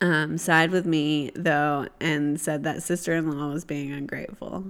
[0.02, 4.64] um, side with me though and said that sister-in-law was being ungrateful.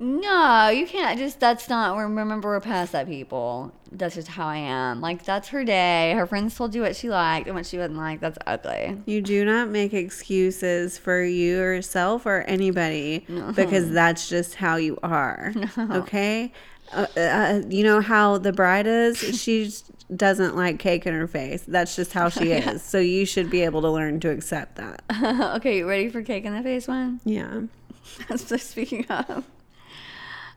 [0.00, 1.18] No, you can't.
[1.18, 1.96] Just that's not.
[1.96, 3.72] Remember, we're past that, people.
[3.90, 5.00] That's just how I am.
[5.00, 6.12] Like that's her day.
[6.14, 8.20] Her friends told you what she liked and what she wouldn't like.
[8.20, 9.00] That's ugly.
[9.06, 14.98] You do not make excuses for you yourself or anybody because that's just how you
[15.02, 15.52] are.
[15.78, 16.52] Okay?
[16.92, 19.18] Uh, uh, you know how the bride is?
[19.18, 19.70] She
[20.14, 21.62] doesn't like cake in her face.
[21.66, 22.82] That's just how she is.
[22.82, 25.02] So you should be able to learn to accept that.
[25.56, 27.20] okay, you ready for cake in the face one?
[27.24, 27.62] Yeah.
[28.36, 29.44] so speaking of,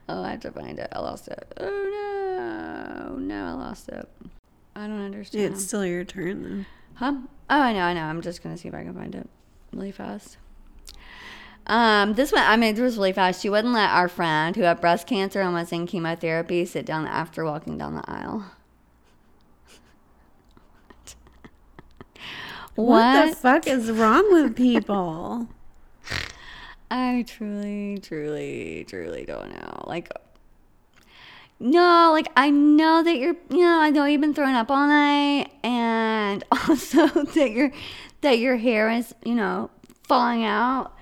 [0.07, 0.89] oh, I have to find it.
[0.91, 1.53] I lost it.
[1.59, 4.07] Oh no, no, I lost it.
[4.75, 5.53] I don't understand.
[5.53, 6.65] It's still your turn though.
[6.95, 7.15] Huh?
[7.49, 8.03] Oh, I know, I know.
[8.03, 9.27] I'm just gonna see if I can find it
[9.73, 10.37] really fast.
[11.71, 13.41] Um, this one, I mean, this was really fast.
[13.41, 17.07] She wouldn't let our friend who had breast cancer and was in chemotherapy sit down
[17.07, 18.45] after walking down the aisle.
[22.75, 25.47] What the fuck is wrong with people?
[26.91, 29.83] I truly, truly, truly don't know.
[29.87, 30.09] Like,
[31.59, 34.87] no, like I know that you're, you know, I know you've been throwing up all
[34.87, 37.71] night, and also that your
[38.21, 39.69] that your hair is, you know,
[40.03, 40.93] falling out.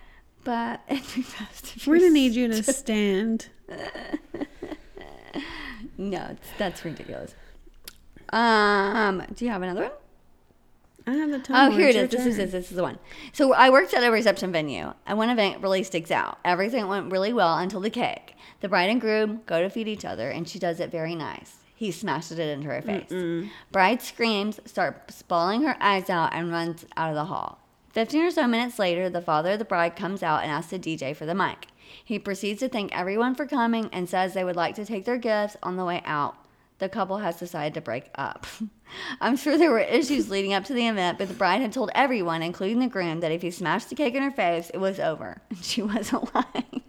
[0.43, 3.47] But it'd be best if We're gonna need you to stand.
[5.97, 7.35] No, it's, that's ridiculous.
[8.31, 9.91] Um, do you have another one?
[11.07, 11.71] I have the time.
[11.71, 12.09] Oh, here it is.
[12.09, 12.51] This is it.
[12.51, 12.99] This is the one.
[13.33, 16.37] So I worked at a reception venue, and one event really sticks out.
[16.45, 18.35] Everything went really well until the cake.
[18.61, 21.57] The bride and groom go to feed each other, and she does it very nice.
[21.75, 23.11] He smashes it into her face.
[23.71, 27.58] Bride screams, starts bawling her eyes out, and runs out of the hall.
[27.91, 30.79] Fifteen or so minutes later, the father of the bride comes out and asks the
[30.79, 31.67] DJ for the mic.
[32.05, 35.17] He proceeds to thank everyone for coming and says they would like to take their
[35.17, 36.35] gifts on the way out.
[36.77, 38.45] The couple has decided to break up.
[39.21, 41.89] I'm sure there were issues leading up to the event, but the bride had told
[41.93, 44.99] everyone, including the groom, that if he smashed the cake in her face, it was
[44.99, 45.41] over.
[45.61, 46.81] She wasn't lying.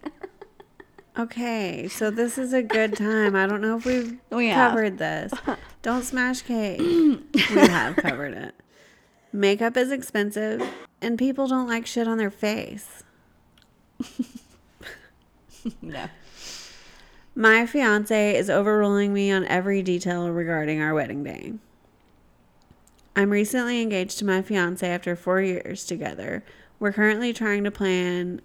[1.17, 3.35] Okay, so this is a good time.
[3.35, 4.69] I don't know if we've We have.
[4.71, 5.33] covered this.
[5.81, 6.79] Don't smash cake.
[6.79, 7.19] we
[7.57, 8.55] have covered it.
[9.33, 10.61] Makeup is expensive,
[11.01, 13.03] and people don't like shit on their face.
[15.81, 16.07] no.
[17.33, 21.53] My fiance is overruling me on every detail regarding our wedding day.
[23.15, 26.43] I'm recently engaged to my fiance after four years together.
[26.79, 28.41] We're currently trying to plan,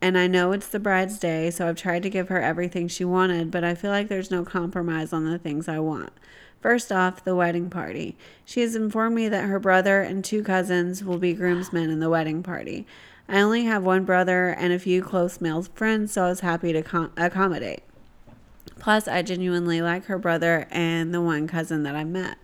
[0.00, 3.04] and I know it's the bride's day, so I've tried to give her everything she
[3.04, 6.12] wanted, but I feel like there's no compromise on the things I want.
[6.60, 8.16] First off, the wedding party.
[8.44, 12.10] She has informed me that her brother and two cousins will be groomsmen in the
[12.10, 12.86] wedding party.
[13.28, 16.72] I only have one brother and a few close male friends, so I was happy
[16.72, 17.82] to com- accommodate.
[18.78, 22.38] Plus, I genuinely like her brother and the one cousin that I met.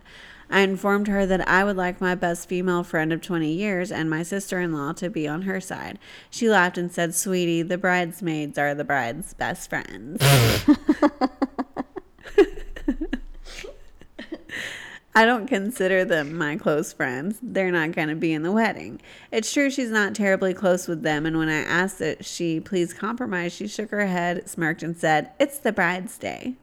[0.49, 4.09] I informed her that I would like my best female friend of 20 years and
[4.09, 5.97] my sister in law to be on her side.
[6.29, 10.21] She laughed and said, Sweetie, the bridesmaids are the bride's best friends.
[15.17, 17.39] I don't consider them my close friends.
[17.41, 19.01] They're not going to be in the wedding.
[19.31, 22.93] It's true she's not terribly close with them, and when I asked that she please
[22.93, 26.55] compromise, she shook her head, smirked, and said, It's the bride's day.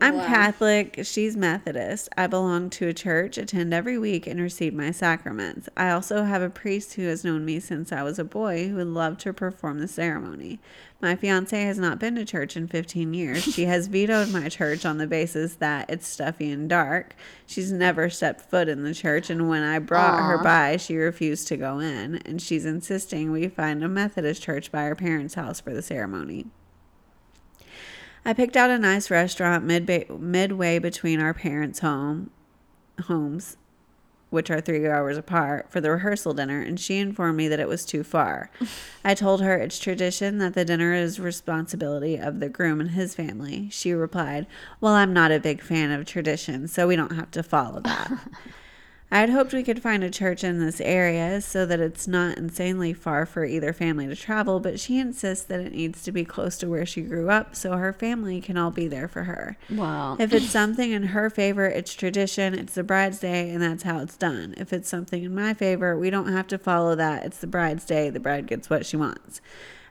[0.00, 0.26] I'm Wow.
[0.26, 1.00] Catholic.
[1.02, 2.08] She's Methodist.
[2.16, 5.68] I belong to a church, attend every week, and receive my sacraments.
[5.76, 8.76] I also have a priest who has known me since I was a boy who
[8.76, 10.60] would love to perform the ceremony.
[11.00, 13.42] My fiance has not been to church in 15 years.
[13.42, 17.16] She has vetoed my church on the basis that it's stuffy and dark.
[17.44, 21.48] She's never stepped foot in the church, and when I brought her by, she refused
[21.48, 25.60] to go in, and she's insisting we find a Methodist church by her parents' house
[25.60, 26.46] for the ceremony.
[28.28, 32.30] I picked out a nice restaurant midway, midway between our parents' home
[33.04, 33.56] homes,
[34.28, 37.68] which are three hours apart, for the rehearsal dinner, and she informed me that it
[37.68, 38.50] was too far.
[39.02, 43.14] I told her it's tradition that the dinner is responsibility of the groom and his
[43.14, 43.70] family.
[43.70, 44.46] She replied,
[44.78, 48.12] "Well, I'm not a big fan of tradition, so we don't have to follow that."
[49.10, 52.36] I had hoped we could find a church in this area so that it's not
[52.36, 56.26] insanely far for either family to travel, but she insists that it needs to be
[56.26, 59.56] close to where she grew up so her family can all be there for her.
[59.70, 60.18] Wow.
[60.18, 64.00] If it's something in her favor, it's tradition, it's the bride's day, and that's how
[64.00, 64.54] it's done.
[64.58, 67.24] If it's something in my favor, we don't have to follow that.
[67.24, 69.40] It's the bride's day, the bride gets what she wants.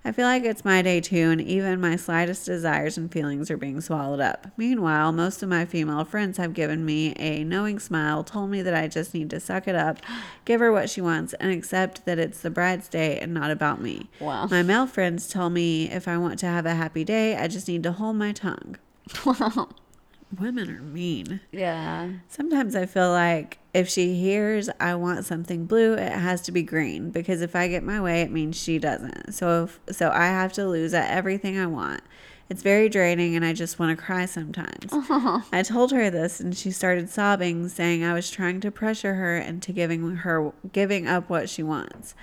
[0.07, 3.57] I feel like it's my day too, and even my slightest desires and feelings are
[3.57, 4.47] being swallowed up.
[4.55, 8.73] Meanwhile, most of my female friends have given me a knowing smile, told me that
[8.73, 9.97] I just need to suck it up,
[10.45, 13.81] give her what she wants, and accept that it's the bride's day and not about
[13.81, 14.09] me.
[14.21, 14.47] Wow.
[14.47, 17.67] My male friends tell me if I want to have a happy day, I just
[17.67, 18.77] need to hold my tongue.
[19.25, 19.67] Wow.
[20.39, 21.41] Women are mean.
[21.51, 22.11] Yeah.
[22.29, 26.63] Sometimes I feel like if she hears I want something blue, it has to be
[26.63, 29.33] green because if I get my way, it means she doesn't.
[29.33, 32.01] So if, so I have to lose at everything I want.
[32.49, 34.89] It's very draining and I just want to cry sometimes.
[35.51, 39.37] I told her this and she started sobbing saying I was trying to pressure her
[39.37, 42.15] into giving her giving up what she wants.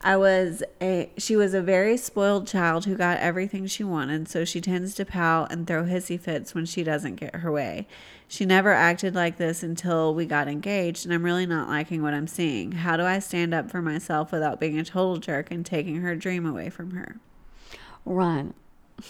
[0.00, 4.44] I was a she was a very spoiled child who got everything she wanted, so
[4.44, 7.86] she tends to pout and throw hissy fits when she doesn't get her way.
[8.30, 12.12] She never acted like this until we got engaged, and I'm really not liking what
[12.12, 12.72] I'm seeing.
[12.72, 16.14] How do I stand up for myself without being a total jerk and taking her
[16.14, 17.16] dream away from her?
[18.04, 18.52] Run.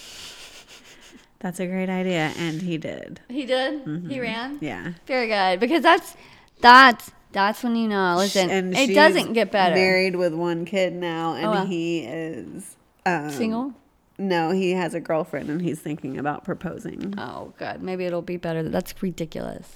[1.41, 3.21] That's a great idea, and he did.
[3.29, 3.85] He did.
[3.85, 4.09] Mm-hmm.
[4.09, 4.59] He ran.
[4.61, 4.93] Yeah.
[5.07, 6.17] Very good because that's
[6.61, 8.17] that's That's when you know.
[8.17, 9.75] Listen, and it doesn't get better.
[9.77, 11.65] Married with one kid now, and Oh, wow.
[11.65, 12.75] he is
[13.07, 13.73] um, Single?
[14.19, 17.15] No, he has a girlfriend, and he's thinking about proposing.
[17.17, 17.83] Oh, good.
[17.83, 18.65] Maybe it'll be better.
[18.65, 19.73] That's ridiculous.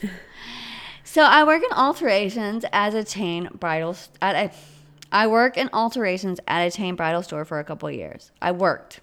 [1.05, 4.53] so I work in alterations as a chain bridal st- at a.
[5.13, 8.33] I work in alterations at a chain bridal store for a couple years.
[8.41, 9.01] I worked.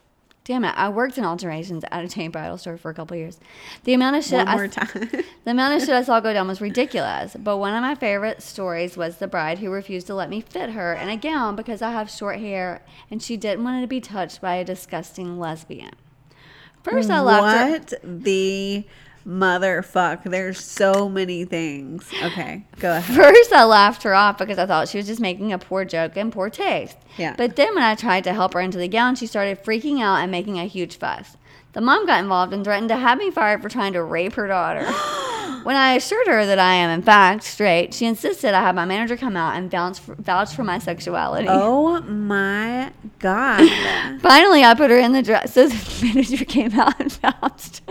[0.50, 0.74] Damn it!
[0.76, 3.40] I worked in alterations at a chain bridal store for a couple years.
[3.84, 4.88] The amount of shit One I more time.
[5.46, 7.36] The amount of shit I saw go down was ridiculous.
[7.38, 10.72] But one of my favorite stories was the bride who refused to let me fit
[10.72, 12.82] her in a gown because I have short hair
[13.12, 15.92] and she didn't want it to be touched by a disgusting lesbian.
[16.82, 17.92] First, I laughed.
[17.92, 18.86] her- what the
[19.28, 20.24] motherfuck?
[20.24, 22.10] There's so many things.
[22.24, 23.16] Okay, go ahead.
[23.34, 26.18] First, I laughed her off because I thought she was just making a poor joke
[26.18, 26.98] and poor taste.
[27.18, 27.36] Yeah.
[27.38, 30.18] But then when I tried to help her into the gown, she started freaking out
[30.18, 31.38] and making a huge fuss.
[31.74, 34.48] The mom got involved and threatened to have me fired for trying to rape her
[34.48, 34.86] daughter.
[35.64, 38.86] when I assured her that I am, in fact, straight, she insisted I have my
[38.86, 41.48] manager come out and vouch for, vouch for my sexuality.
[41.48, 43.70] Oh my god.
[44.22, 45.54] Finally, I put her in the dress.
[45.54, 47.82] So the manager came out and vouched.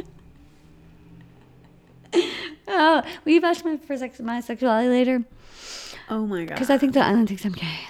[2.69, 5.25] oh, will you vouch my, for sex, my sexuality later?
[6.11, 6.55] Oh my god.
[6.55, 7.81] Because I think that I don't think I'm gay.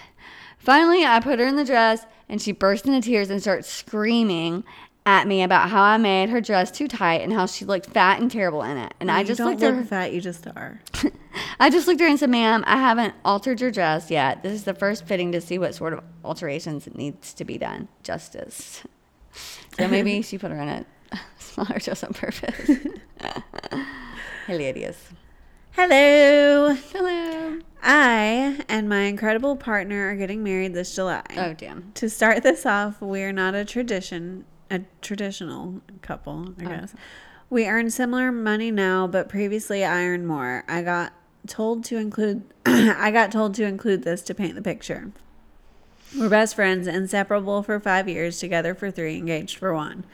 [0.58, 4.64] Finally, I put her in the dress, and she burst into tears and starts screaming
[5.06, 8.20] at me about how I made her dress too tight and how she looked fat
[8.20, 8.92] and terrible in it.
[9.00, 9.82] And I just looked at her.
[9.82, 10.12] fat.
[10.12, 10.82] You just are.
[11.60, 14.42] I just looked at her and said, "Ma'am, I haven't altered your dress yet.
[14.42, 17.56] This is the first fitting to see what sort of alterations it needs to be
[17.56, 17.88] done.
[18.02, 18.82] Justice."
[19.78, 20.84] So maybe she put her in a
[21.38, 22.70] smaller dress on purpose.
[24.48, 25.10] Hilarious.
[25.72, 26.72] Hello.
[26.72, 27.58] Hello.
[27.82, 31.22] I and my incredible partner are getting married this July.
[31.36, 31.92] Oh damn.
[31.96, 36.94] To start this off, we're not a tradition, a traditional couple, I oh, guess.
[37.50, 40.64] We earn similar money now, but previously I earned more.
[40.66, 41.12] I got
[41.46, 45.12] told to include I got told to include this to paint the picture.
[46.18, 50.06] We're best friends, inseparable for 5 years, together for 3, engaged for 1.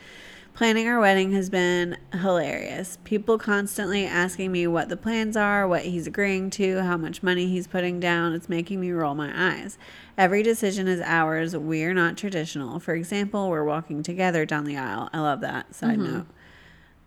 [0.55, 2.99] Planning our wedding has been hilarious.
[3.03, 7.49] People constantly asking me what the plans are, what he's agreeing to, how much money
[7.49, 8.33] he's putting down.
[8.35, 9.79] It's making me roll my eyes.
[10.17, 11.57] Every decision is ours.
[11.57, 12.79] We're not traditional.
[12.79, 15.11] For example, we're walking together down the aisle.
[15.12, 15.75] I love that.
[15.75, 16.27] Side note.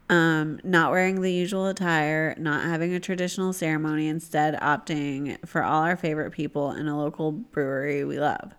[0.10, 5.84] Um, not wearing the usual attire, not having a traditional ceremony, instead opting for all
[5.84, 8.54] our favorite people in a local brewery we love.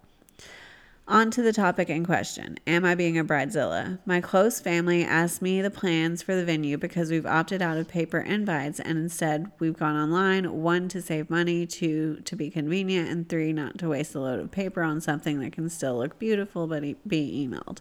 [1.11, 2.59] On to the topic in question.
[2.67, 3.99] Am I being a bridezilla?
[4.05, 7.89] My close family asked me the plans for the venue because we've opted out of
[7.89, 13.09] paper invites and instead we've gone online, one to save money, two to be convenient,
[13.09, 16.19] and three not to waste a load of paper on something that can still look
[16.19, 17.79] beautiful but be emailed.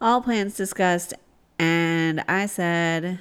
[0.00, 1.12] All plans discussed,
[1.58, 3.18] and I said,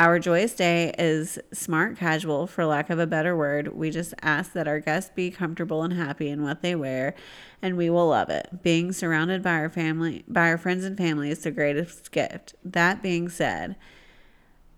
[0.00, 3.74] Our joyous day is smart casual, for lack of a better word.
[3.74, 7.16] We just ask that our guests be comfortable and happy in what they wear,
[7.60, 8.62] and we will love it.
[8.62, 12.54] Being surrounded by our family, by our friends and family, is the greatest gift.
[12.64, 13.74] That being said,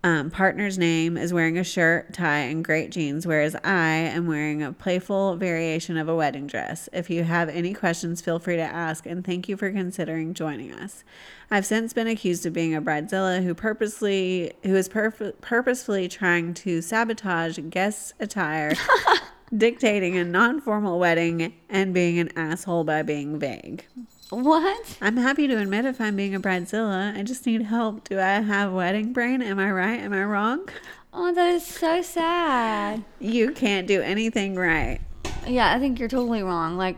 [0.03, 4.63] um, partner's name is wearing a shirt, tie, and great jeans, whereas I am wearing
[4.63, 6.89] a playful variation of a wedding dress.
[6.91, 10.73] If you have any questions, feel free to ask, and thank you for considering joining
[10.73, 11.03] us.
[11.51, 16.55] I've since been accused of being a bridezilla who purposely, who is perf- purposefully trying
[16.55, 18.73] to sabotage guests' attire,
[19.55, 23.85] dictating a non-formal wedding, and being an asshole by being vague.
[24.31, 24.97] What?
[25.01, 27.17] I'm happy to admit if I'm being a bridezilla.
[27.17, 28.07] I just need help.
[28.07, 29.41] Do I have wedding brain?
[29.41, 29.99] Am I right?
[29.99, 30.69] Am I wrong?
[31.11, 33.03] Oh, that is so sad.
[33.19, 35.01] You can't do anything right.
[35.45, 36.77] Yeah, I think you're totally wrong.
[36.77, 36.95] Like,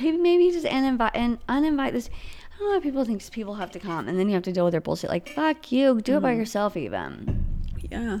[0.00, 2.10] maybe maybe just uninvite and uninvite this.
[2.12, 4.52] I don't know why people think people have to come and then you have to
[4.52, 5.10] deal with their bullshit.
[5.10, 6.40] Like, fuck you, do it by mm-hmm.
[6.40, 7.44] yourself even.
[7.88, 8.18] Yeah.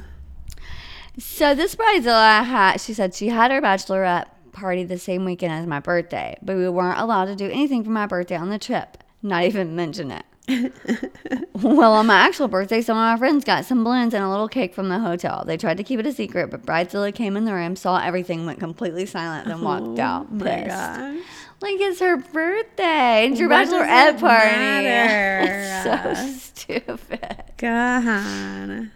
[1.18, 5.66] So this bridezilla had, she said she had her bachelorette party the same weekend as
[5.66, 8.98] my birthday, but we weren't allowed to do anything for my birthday on the trip.
[9.22, 10.24] Not even mention it.
[11.54, 14.48] well, on my actual birthday, some of my friends got some balloons and a little
[14.48, 15.44] cake from the hotel.
[15.46, 18.44] They tried to keep it a secret, but Bridezilla came in the room, saw everything,
[18.44, 20.26] went completely silent, then walked oh out.
[20.30, 21.28] Oh my pissed.
[21.60, 23.28] Like it's her birthday.
[23.30, 25.48] It's your What bachelorette it party.
[25.84, 27.44] It's so stupid.
[27.56, 28.90] God.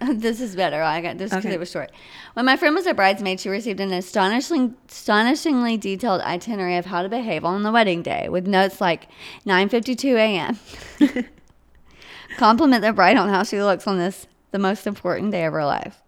[0.12, 0.82] this is better.
[0.82, 1.54] I got this because Okay.
[1.54, 1.90] it was short.
[2.34, 7.02] When my friend was a bridesmaid, she received an astonishing, astonishingly detailed itinerary of how
[7.02, 9.08] to behave on the wedding day, with notes like
[9.46, 10.58] 9:52 a.m.
[12.36, 15.64] Compliment the bride on how she looks on this, the most important day of her
[15.64, 16.00] life.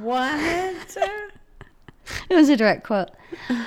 [0.00, 0.96] What?
[2.30, 3.10] It was a direct quote.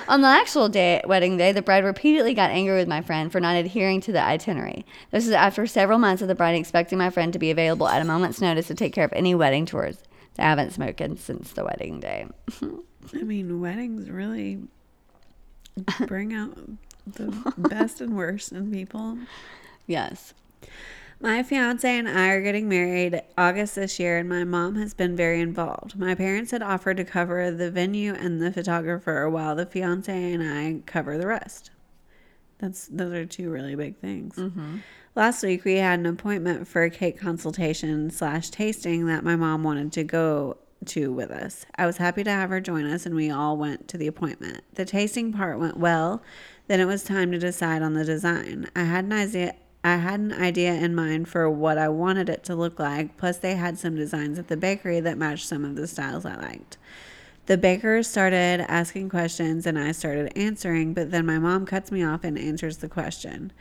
[0.08, 3.40] On the actual day, wedding day, the bride repeatedly got angry with my friend for
[3.40, 4.84] not adhering to the itinerary.
[5.10, 8.02] This is after several months of the bride expecting my friend to be available at
[8.02, 9.98] a moment's notice to take care of any wedding chores.
[10.34, 12.26] They haven't spoken since the wedding day.
[12.62, 14.60] I mean, weddings really
[16.06, 16.56] bring out
[17.06, 19.18] the best and worst in people.
[19.86, 20.34] Yes.
[21.22, 25.14] My fiance and I are getting married August this year, and my mom has been
[25.14, 25.98] very involved.
[25.98, 30.42] My parents had offered to cover the venue and the photographer, while the fiance and
[30.42, 31.70] I cover the rest.
[32.58, 34.36] That's those are two really big things.
[34.36, 34.78] Mm-hmm.
[35.14, 39.62] Last week we had an appointment for a cake consultation slash tasting that my mom
[39.62, 40.56] wanted to go
[40.86, 41.66] to with us.
[41.76, 44.62] I was happy to have her join us, and we all went to the appointment.
[44.72, 46.22] The tasting part went well.
[46.66, 48.70] Then it was time to decide on the design.
[48.74, 49.56] I had an idea.
[49.82, 53.16] I had an idea in mind for what I wanted it to look like.
[53.16, 56.36] Plus, they had some designs at the bakery that matched some of the styles I
[56.36, 56.76] liked.
[57.46, 62.04] The baker started asking questions and I started answering, but then my mom cuts me
[62.04, 63.52] off and answers the question.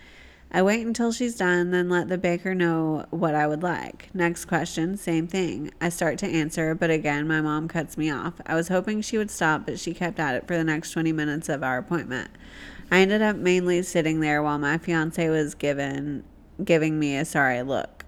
[0.51, 4.09] I wait until she's done, then let the baker know what I would like.
[4.13, 5.72] Next question, same thing.
[5.80, 8.34] I start to answer, but again, my mom cuts me off.
[8.47, 11.11] I was hoping she would stop, but she kept at it for the next 20
[11.11, 12.32] minutes of our appointment.
[12.92, 16.24] I ended up mainly sitting there while my fiance was given
[16.64, 18.06] giving me a sorry look.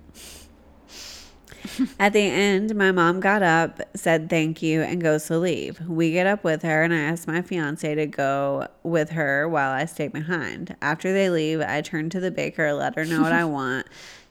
[2.00, 5.80] At the end, my mom got up, said thank you, and goes to leave.
[5.88, 9.72] We get up with her, and I ask my fiance to go with her while
[9.72, 10.76] I stay behind.
[10.82, 13.88] After they leave, I turn to the baker, let her know what I want,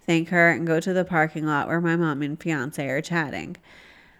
[0.07, 3.57] thank her, and go to the parking lot where my mom and fiance are chatting.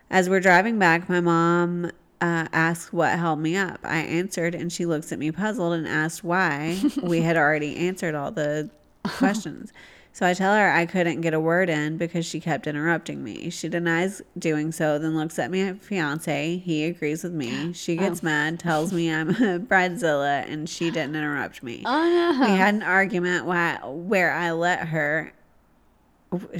[0.09, 3.81] As we're driving back, my mom uh, asks what held me up.
[3.83, 8.15] I answered, and she looks at me puzzled and asked why we had already answered
[8.15, 8.71] all the
[9.05, 9.73] questions.
[10.13, 13.49] So I tell her I couldn't get a word in because she kept interrupting me.
[13.49, 16.57] She denies doing so, then looks at my fiance.
[16.59, 17.73] He agrees with me.
[17.73, 21.85] She gets mad, tells me I'm a bridezilla, and she didn't interrupt me.
[21.87, 22.45] Oh no.
[22.45, 25.33] We had an argument why, where I let her.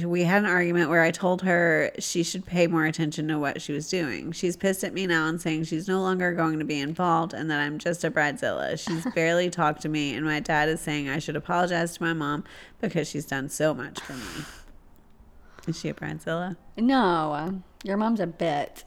[0.03, 3.61] We had an argument where I told her she should pay more attention to what
[3.61, 4.33] she was doing.
[4.33, 7.49] She's pissed at me now and saying she's no longer going to be involved and
[7.49, 8.77] that I'm just a bridezilla.
[8.77, 12.11] She's barely talked to me, and my dad is saying I should apologize to my
[12.11, 12.43] mom
[12.81, 14.45] because she's done so much for me.
[15.67, 16.57] Is she a bridezilla?
[16.75, 18.83] No, your mom's a bit.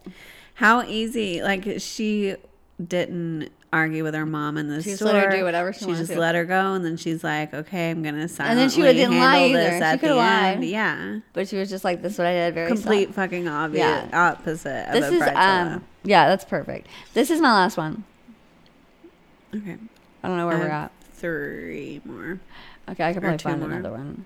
[0.55, 1.43] How easy!
[1.43, 2.37] Like she
[2.85, 5.13] didn't argue with her mom in the She just store.
[5.13, 6.19] let her do whatever she wanted just to.
[6.21, 9.19] let her go, and then she's like, "Okay, I'm gonna silently And then she didn't
[9.19, 9.59] lie either.
[9.59, 10.55] this She at coulda the lied.
[10.57, 13.17] end." Yeah, But she was just like, "This is what I did." Very complete soft.
[13.17, 14.09] fucking obvious Yeah.
[14.33, 15.85] opposite of This a is um.
[16.05, 16.87] Yeah, that's perfect.
[17.15, 18.05] This is my last one.
[19.55, 19.77] okay,
[20.23, 20.93] I don't know where I we're at.
[21.13, 22.39] three more.
[22.89, 23.71] Okay, I could probably find more.
[23.71, 24.25] another one.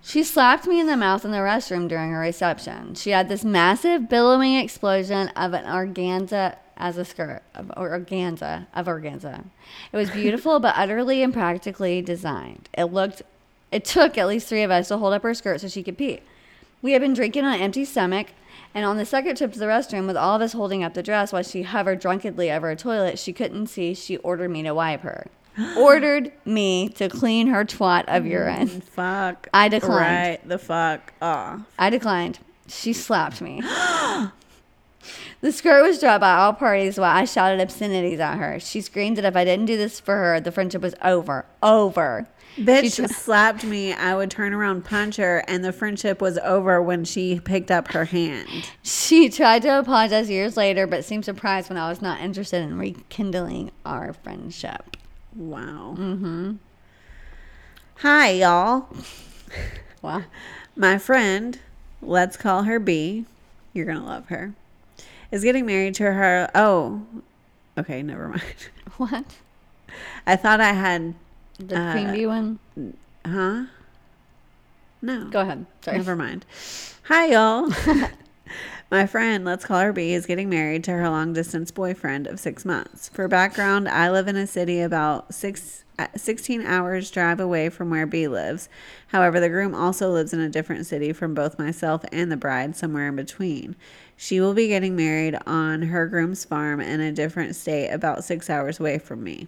[0.00, 2.94] She slapped me in the mouth in the restroom during her reception.
[2.94, 8.66] She had this massive billowing explosion of an organza as a skirt, of, or organza,
[8.74, 9.44] of organza.
[9.92, 12.68] It was beautiful but utterly impractically designed.
[12.76, 13.22] It looked,
[13.70, 15.98] it took at least three of us to hold up her skirt so she could
[15.98, 16.20] pee.
[16.80, 18.28] We had been drinking on an empty stomach,
[18.72, 21.02] and on the second trip to the restroom, with all of us holding up the
[21.02, 24.72] dress while she hovered drunkenly over a toilet she couldn't see, she ordered me to
[24.72, 25.26] wipe her.
[25.76, 28.68] ordered me to clean her twat of mm, urine.
[28.68, 29.48] Fuck.
[29.52, 30.38] I declined.
[30.38, 31.62] Right, the fuck off.
[31.76, 32.38] I declined.
[32.68, 33.60] She slapped me.
[35.40, 38.58] the skirt was dropped by all parties while I shouted obscenities at her.
[38.58, 41.46] She screamed that if I didn't do this for her, the friendship was over.
[41.62, 42.26] Over.
[42.56, 43.92] Bitch She tr- slapped me.
[43.92, 47.92] I would turn around, punch her, and the friendship was over when she picked up
[47.92, 48.70] her hand.
[48.82, 52.76] She tried to apologize years later, but seemed surprised when I was not interested in
[52.76, 54.96] rekindling our friendship.
[55.36, 55.94] Wow.
[55.96, 56.54] Mm-hmm.
[57.98, 58.88] Hi, y'all.
[60.02, 60.24] Wow.
[60.74, 61.58] My friend,
[62.02, 63.24] let's call her B.
[63.72, 64.54] You're gonna love her.
[65.30, 66.50] Is getting married to her.
[66.54, 67.02] Oh,
[67.76, 68.02] okay.
[68.02, 68.42] Never mind.
[68.96, 69.36] What?
[70.26, 71.14] I thought I had.
[71.60, 72.58] The Uh, Queen Bee one?
[73.24, 73.66] Huh?
[75.00, 75.26] No.
[75.26, 75.66] Go ahead.
[75.82, 75.96] Sorry.
[75.98, 76.44] Never mind.
[77.04, 77.70] Hi, y'all.
[78.90, 82.40] My friend, let's call her B, is getting married to her long distance boyfriend of
[82.40, 83.08] six months.
[83.08, 87.90] For background, I live in a city about six, uh, 16 hours drive away from
[87.90, 88.68] where B lives.
[89.08, 92.74] However, the groom also lives in a different city from both myself and the bride,
[92.76, 93.76] somewhere in between.
[94.20, 98.50] She will be getting married on her groom's farm in a different state, about six
[98.50, 99.46] hours away from me.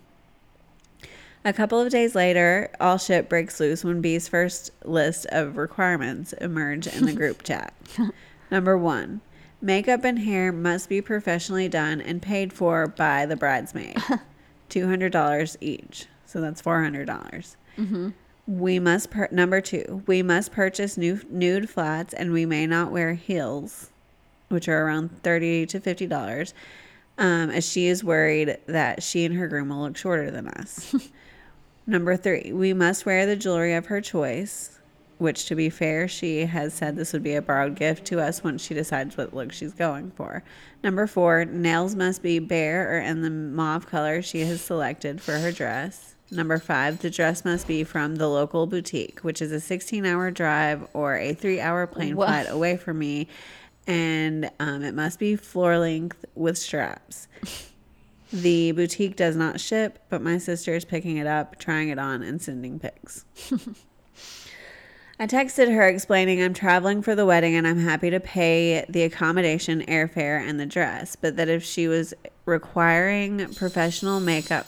[1.45, 6.33] A couple of days later, all shit breaks loose when B's first list of requirements
[6.35, 7.75] emerge in the group chat.
[8.49, 9.23] Number one,
[9.61, 13.97] makeup and hair must be professionally done and paid for by the bridesmaid.
[14.71, 16.07] $200 each.
[16.27, 17.57] So that's $400.
[17.77, 18.11] Mm-hmm.
[18.47, 22.93] We must, per- number two, we must purchase new nude flats and we may not
[22.93, 23.91] wear heels,
[24.51, 26.53] which are around 30 to $50,
[27.19, 30.95] um, as she is worried that she and her groom will look shorter than us.
[31.87, 34.77] Number three, we must wear the jewelry of her choice.
[35.19, 38.43] which to be fair, she has said this would be a borrowed gift to us
[38.43, 40.43] once she decides what look she's going for.
[40.83, 45.33] Number four, nails must be bare or in the mauve color she has selected for
[45.33, 46.15] her dress.
[46.31, 50.31] Number five, the dress must be from the local boutique, which is a 16 hour
[50.31, 53.29] drive or a three hour plane flight away from me.
[53.87, 57.29] And um, it must be floor length with straps.
[58.33, 62.23] The boutique does not ship, but my sister is picking it up, trying it on,
[62.23, 63.25] and sending pics.
[65.19, 69.03] I texted her explaining I'm traveling for the wedding and I'm happy to pay the
[69.03, 72.15] accommodation, airfare, and the dress, but that if she was
[72.47, 74.67] requiring professional makeup,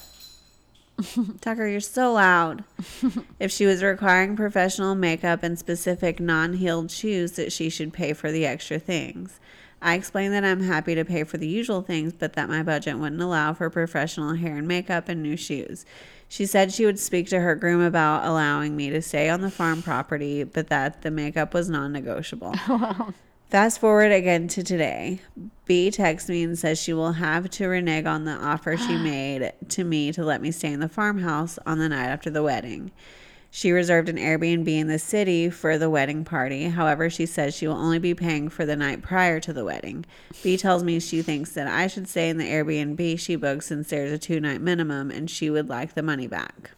[1.40, 2.64] Tucker, you're so loud.
[3.40, 8.12] if she was requiring professional makeup and specific non heeled shoes, that she should pay
[8.12, 9.40] for the extra things.
[9.80, 12.99] I explained that I'm happy to pay for the usual things, but that my budget
[12.99, 15.84] wouldn't allow for professional hair and makeup and new shoes.
[16.28, 19.51] She said she would speak to her groom about allowing me to stay on the
[19.51, 22.55] farm property, but that the makeup was non negotiable.
[23.53, 25.21] Fast forward again to today.
[25.67, 29.53] B texts me and says she will have to renege on the offer she made
[29.69, 32.93] to me to let me stay in the farmhouse on the night after the wedding.
[33.51, 36.65] She reserved an Airbnb in the city for the wedding party.
[36.71, 40.07] However, she says she will only be paying for the night prior to the wedding.
[40.43, 43.91] B tells me she thinks that I should stay in the Airbnb she booked since
[43.91, 46.71] there's a two night minimum and she would like the money back.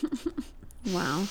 [0.86, 1.26] wow.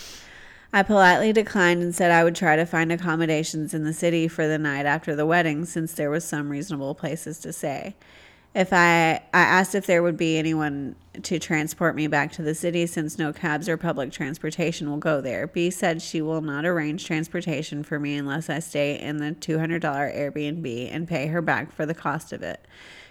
[0.72, 4.48] I politely declined and said I would try to find accommodations in the city for
[4.48, 7.96] the night after the wedding since there was some reasonable places to stay.
[8.54, 12.56] If I I asked if there would be anyone to transport me back to the
[12.56, 15.48] city since no cabs or public transportation will go there.
[15.48, 19.82] B said she will not arrange transportation for me unless I stay in the $200
[19.82, 22.66] Airbnb and pay her back for the cost of it.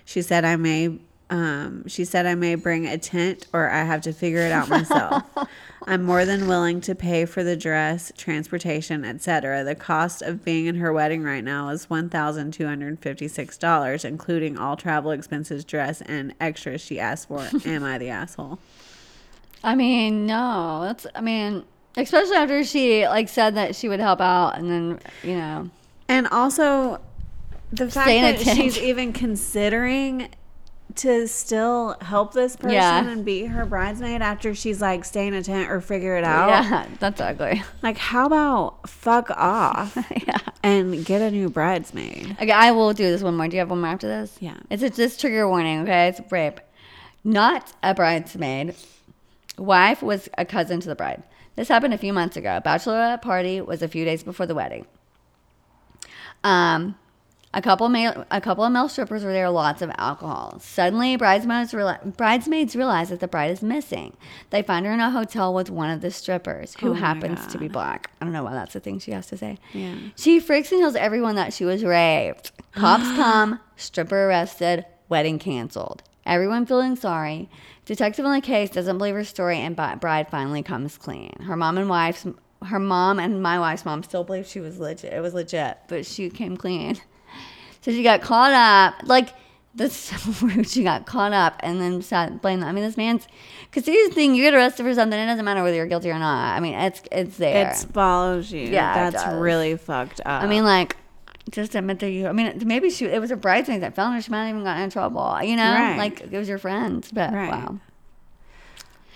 [0.05, 0.99] She said I may
[1.31, 4.69] um, she said I may bring a tent or I have to figure it out
[4.69, 5.23] myself.
[5.87, 9.65] I'm more than willing to pay for the dress, transportation, etc.
[9.65, 15.65] The cost of being in her wedding right now is $1,256, including all travel expenses,
[15.65, 17.49] dress, and extras she asked for.
[17.67, 18.59] Am I the asshole?
[19.65, 20.83] I mean, no.
[20.83, 21.07] That's.
[21.15, 21.65] I mean,
[21.97, 25.71] especially after she like said that she would help out, and then you know.
[26.09, 27.01] And also,
[27.73, 30.29] the fact Stay in a that she's even considering
[30.97, 33.07] to still help this person Yeah.
[33.09, 36.49] and be her bridesmaid after she's like stay in a tent or figure it out.
[36.49, 37.63] Yeah, that's ugly.
[37.83, 40.39] Like, how about fuck off yeah.
[40.63, 42.37] and get a new bridesmaid?
[42.41, 43.47] Okay, I will do this one more.
[43.49, 44.37] Do you have one more after this?
[44.41, 44.57] Yeah.
[44.71, 45.81] It's a this trigger warning.
[45.83, 46.61] Okay, it's rape.
[47.25, 48.75] Not a bridesmaid.
[49.59, 51.23] Wife was a cousin to the bride.
[51.57, 52.61] This happened a few months ago.
[52.65, 54.87] Bachelorette party was a few days before the wedding.
[56.45, 56.95] Um,
[57.55, 59.49] a couple male, a couple of male strippers were there.
[59.49, 60.59] Lots of alcohol.
[60.61, 64.17] Suddenly, bridesmaids reali- bridesmaids realize that the bride is missing.
[64.51, 67.59] They find her in a hotel with one of the strippers, who Oh happens to
[67.59, 68.11] be black.
[68.21, 69.59] I don't know why that's the thing she has to say.
[69.73, 69.95] Yeah.
[70.17, 72.53] She freaks and tells everyone that she was raped.
[72.73, 76.03] Cops come, stripper arrested, wedding canceled.
[76.27, 77.49] Everyone feeling sorry.
[77.87, 81.33] Detective on the case doesn't believe her story, and bride finally comes clean.
[81.41, 82.27] Her mom and wife's,
[82.67, 85.15] her mom and my wife's mom still believe she was legit.
[85.15, 87.01] It was legit, but she came clean.
[87.89, 89.09] So she got caught up.
[89.09, 89.31] Like
[89.75, 90.69] that's so rude.
[90.69, 92.63] She got caught up and then sat blame.
[92.63, 93.27] I mean, this man's
[93.63, 96.11] because here's the thing: you get arrested for something, it doesn't matter whether you're guilty
[96.11, 96.55] or not.
[96.55, 97.71] I mean, it's it's there.
[97.71, 98.61] It follows you.
[98.61, 100.43] Yeah, That's really fucked up.
[100.43, 100.97] I mean, like,
[101.51, 102.27] just admit that you.
[102.27, 103.07] I mean, maybe she.
[103.07, 104.21] It was a bridesmaid that found her.
[104.21, 105.39] She might have even gotten in trouble.
[105.43, 105.97] You know, Right.
[105.97, 107.11] like it was your friends.
[107.11, 107.51] But Right.
[107.51, 107.79] wow,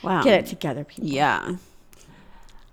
[0.02, 0.22] wow.
[0.22, 1.10] get it together, people.
[1.10, 1.56] Yeah.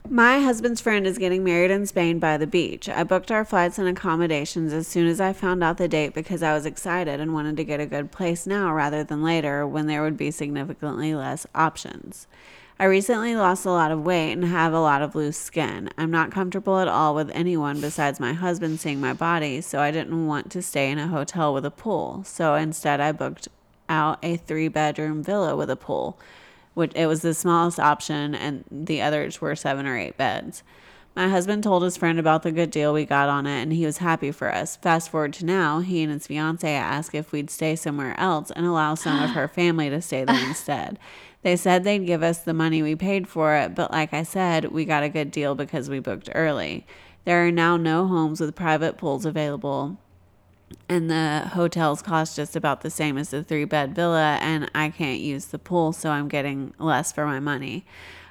[0.07, 2.87] My husband's friend is getting married in Spain by the beach.
[2.87, 6.41] I booked our flights and accommodations as soon as I found out the date because
[6.41, 9.87] I was excited and wanted to get a good place now rather than later when
[9.87, 12.27] there would be significantly less options.
[12.79, 15.89] I recently lost a lot of weight and have a lot of loose skin.
[15.97, 19.91] I'm not comfortable at all with anyone besides my husband seeing my body, so I
[19.91, 22.23] didn't want to stay in a hotel with a pool.
[22.25, 23.49] So instead, I booked
[23.89, 26.17] out a three bedroom villa with a pool
[26.79, 30.63] which it was the smallest option and the others were seven or eight beds.
[31.15, 33.85] My husband told his friend about the good deal we got on it and he
[33.85, 34.77] was happy for us.
[34.77, 38.65] Fast forward to now, he and his fiance asked if we'd stay somewhere else and
[38.65, 40.97] allow some of her family to stay there instead.
[41.41, 44.71] They said they'd give us the money we paid for it, but like I said,
[44.71, 46.87] we got a good deal because we booked early.
[47.25, 49.97] There are now no homes with private pools available
[50.87, 54.89] and the hotels cost just about the same as the three bed villa and i
[54.89, 57.85] can't use the pool so i'm getting less for my money.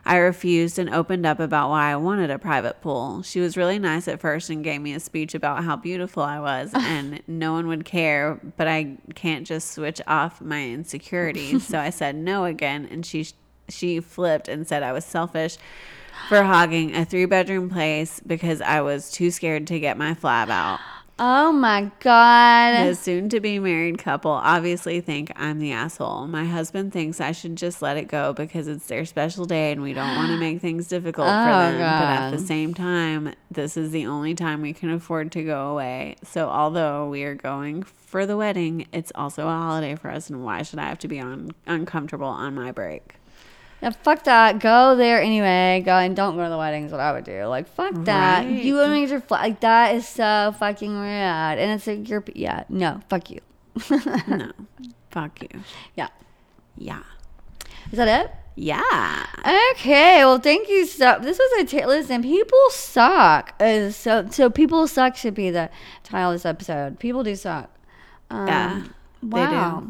[0.04, 3.22] I refused and opened up about why i wanted a private pool.
[3.22, 6.40] She was really nice at first and gave me a speech about how beautiful i
[6.40, 11.78] was and no one would care but i can't just switch off my insecurities so
[11.78, 13.26] i said no again and she
[13.70, 15.56] she flipped and said I was selfish
[16.28, 20.50] for hogging a three bedroom place because I was too scared to get my flab
[20.50, 20.80] out.
[21.20, 22.86] Oh my god.
[22.86, 26.28] The soon to be married couple obviously think I'm the asshole.
[26.28, 29.82] My husband thinks I should just let it go because it's their special day and
[29.82, 31.78] we don't want to make things difficult for Oh, them.
[31.78, 35.72] But at the same time, this is the only time we can afford to go
[35.72, 36.16] away.
[36.22, 40.44] So although we are going for the wedding, it's also a holiday for us and
[40.44, 43.17] why should I have to be on uncomfortable on my break?
[43.80, 44.58] Yeah, fuck that.
[44.58, 45.82] Go there anyway.
[45.84, 46.90] Go and don't go to the weddings.
[46.90, 47.44] what I would do.
[47.44, 48.44] Like, fuck that.
[48.44, 48.64] Right.
[48.64, 49.42] You to get your flag.
[49.42, 51.06] Like, that is so fucking rude.
[51.06, 53.40] And it's like, you're, yeah, no, fuck you.
[54.28, 54.50] No.
[55.10, 55.48] Fuck you.
[55.96, 56.08] yeah.
[56.76, 57.02] Yeah.
[57.92, 58.32] Is that it?
[58.56, 59.26] Yeah.
[59.72, 61.18] Okay, well, thank you so.
[61.22, 62.22] This was a ta- listen.
[62.22, 63.54] People suck.
[63.60, 64.50] Is so so.
[64.50, 65.70] People suck should be the
[66.02, 66.98] title of this episode.
[66.98, 67.70] People do suck.
[68.30, 68.82] Um, Yeah,
[69.22, 69.52] they do.
[69.52, 69.86] Wow.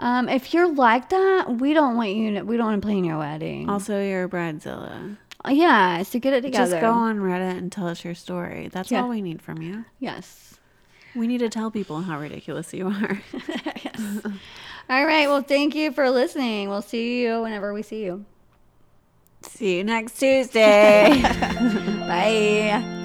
[0.00, 2.34] Um, if you're like that, we don't want you.
[2.34, 3.68] To, we don't want to plan your wedding.
[3.70, 5.16] Also, you're a bridezilla.
[5.48, 6.70] yeah, so get it together.
[6.72, 8.68] Just go on Reddit and tell us your story.
[8.72, 9.02] That's Yeah.
[9.02, 9.84] all we need from you.
[9.98, 10.58] Yes.
[11.14, 13.20] We need to tell people how ridiculous you are.
[13.84, 14.20] yes.
[14.88, 15.28] All right.
[15.28, 16.68] Well, thank you for listening.
[16.68, 18.24] We'll see you whenever we see you.
[19.42, 21.20] See you next Tuesday.
[21.22, 22.96] Bye.